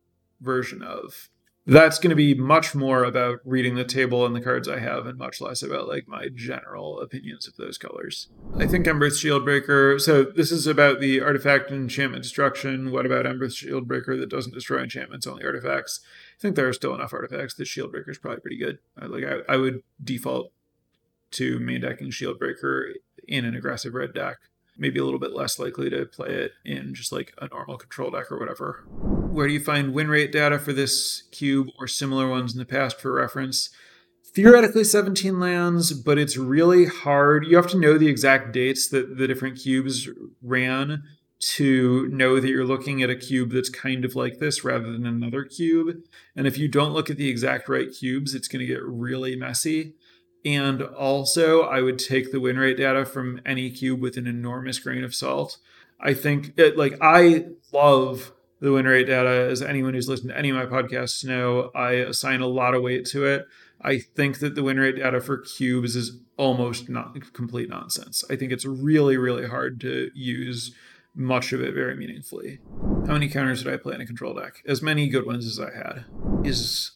[0.41, 1.29] version of.
[1.69, 5.05] That's going to be much more about reading the table and the cards I have
[5.05, 8.29] and much less about like my general opinions of those colors.
[8.57, 12.93] I think Embereth Shieldbreaker, so this is about the artifact and enchantment destruction.
[12.93, 16.01] What about Embereth Shieldbreaker that doesn't destroy enchantments, only artifacts?
[16.39, 18.79] I think there are still enough artifacts that Shieldbreaker is probably pretty good.
[19.03, 20.53] Like I, I would default
[21.33, 22.93] to main decking Shieldbreaker
[23.27, 24.37] in an aggressive red deck.
[24.79, 28.11] Maybe a little bit less likely to play it in just like a normal control
[28.11, 28.85] deck or whatever.
[28.89, 32.65] Where do you find win rate data for this cube or similar ones in the
[32.67, 33.71] past for reference?
[34.35, 37.47] Theoretically 17 lands, but it's really hard.
[37.47, 40.11] You have to know the exact dates that the different cubes
[40.43, 41.05] ran
[41.39, 45.07] to know that you're looking at a cube that's kind of like this rather than
[45.07, 45.97] another cube.
[46.35, 49.37] And if you don't look at the exact right cubes, it's going to get really
[49.37, 49.95] messy.
[50.47, 54.79] And also, I would take the win rate data from any cube with an enormous
[54.79, 55.59] grain of salt.
[56.01, 60.39] I think it, like I love the win rate data, as anyone who's listened to
[60.39, 61.73] any of my podcasts know.
[61.75, 63.47] I assign a lot of weight to it.
[63.83, 68.23] I think that the win rate data for cubes is almost not complete nonsense.
[68.31, 70.73] I think it's really, really hard to use
[71.15, 72.61] much of it very meaningfully.
[73.07, 74.63] How many counters did I play in a control deck?
[74.67, 76.05] As many good ones as I had.
[76.45, 76.93] Is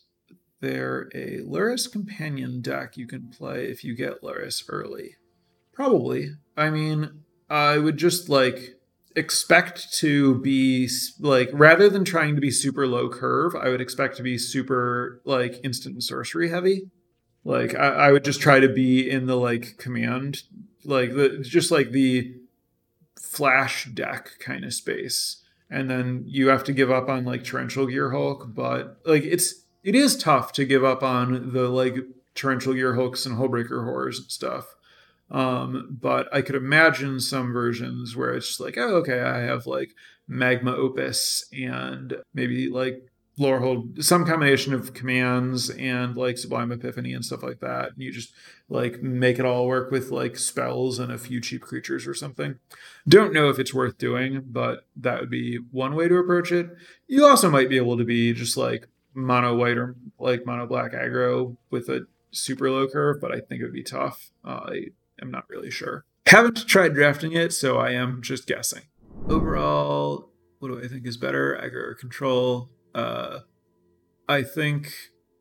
[0.60, 5.16] there a Lurrus companion deck you can play if you get Lurrus early?
[5.72, 6.34] Probably.
[6.56, 8.76] I mean, I would just like
[9.16, 10.88] expect to be
[11.18, 15.20] like rather than trying to be super low curve, I would expect to be super
[15.24, 16.90] like instant sorcery heavy.
[17.44, 20.42] Like I, I would just try to be in the like command,
[20.84, 22.34] like the just like the
[23.18, 25.42] flash deck kind of space.
[25.70, 29.94] And then you have to give up on like torrential Gearhulk, but like it's it
[29.94, 31.96] is tough to give up on the like
[32.34, 34.74] torrential Gearhulks and hullbreaker horrors and stuff.
[35.30, 39.94] Um, but I could imagine some versions where it's like, oh, okay, I have like
[40.26, 47.24] magma opus and maybe like Lorehold, some combination of commands and like Sublime Epiphany and
[47.24, 47.92] stuff like that.
[47.92, 48.34] And you just
[48.68, 52.58] like make it all work with like spells and a few cheap creatures or something.
[53.08, 56.66] Don't know if it's worth doing, but that would be one way to approach it.
[57.06, 60.92] You also might be able to be just like mono white or like mono black
[60.92, 64.30] aggro with a super low curve, but I think it would be tough.
[64.44, 64.80] Uh, I
[65.20, 66.04] am not really sure.
[66.26, 68.82] Haven't tried drafting it, so I am just guessing.
[69.28, 72.70] Overall, what do I think is better, aggro or control?
[72.94, 73.40] Uh,
[74.28, 74.92] I think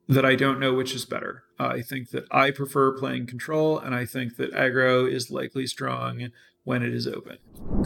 [0.07, 1.43] that I don't know which is better.
[1.59, 5.67] Uh, I think that I prefer playing control, and I think that aggro is likely
[5.67, 6.30] strong
[6.63, 7.38] when it is open.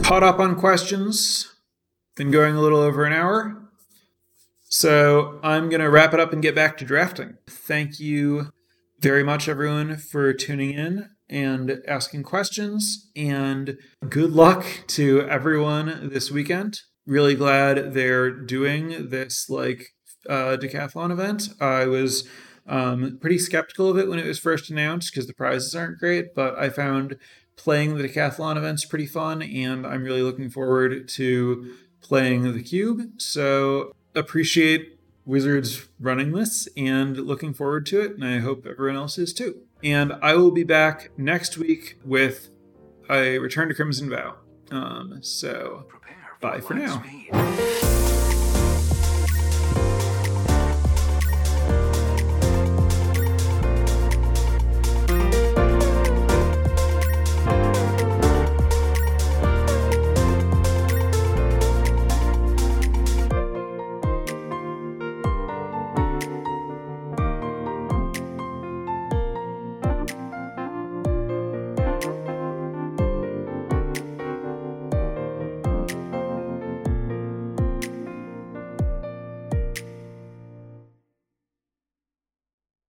[0.02, 1.54] Caught up on questions.
[2.16, 3.60] Been going a little over an hour.
[4.76, 7.36] So I'm going to wrap it up and get back to drafting.
[7.46, 8.50] Thank you
[8.98, 13.08] very much, everyone, for tuning in and asking questions.
[13.14, 16.80] And good luck to everyone this weekend.
[17.06, 19.94] Really glad they're doing this like
[20.28, 21.50] uh, decathlon event.
[21.60, 22.28] I was
[22.66, 26.34] um, pretty skeptical of it when it was first announced because the prizes aren't great,
[26.34, 27.16] but I found
[27.54, 33.02] playing the decathlon events pretty fun, and I'm really looking forward to playing the cube.
[33.18, 38.12] So appreciate Wizards running this and looking forward to it.
[38.12, 39.62] And I hope everyone else is too.
[39.82, 42.50] And I will be back next week with
[43.10, 44.36] a Return to Crimson Vow.
[44.70, 45.86] Um, so,
[46.40, 47.02] bye for now.
[47.02, 48.03] Speed.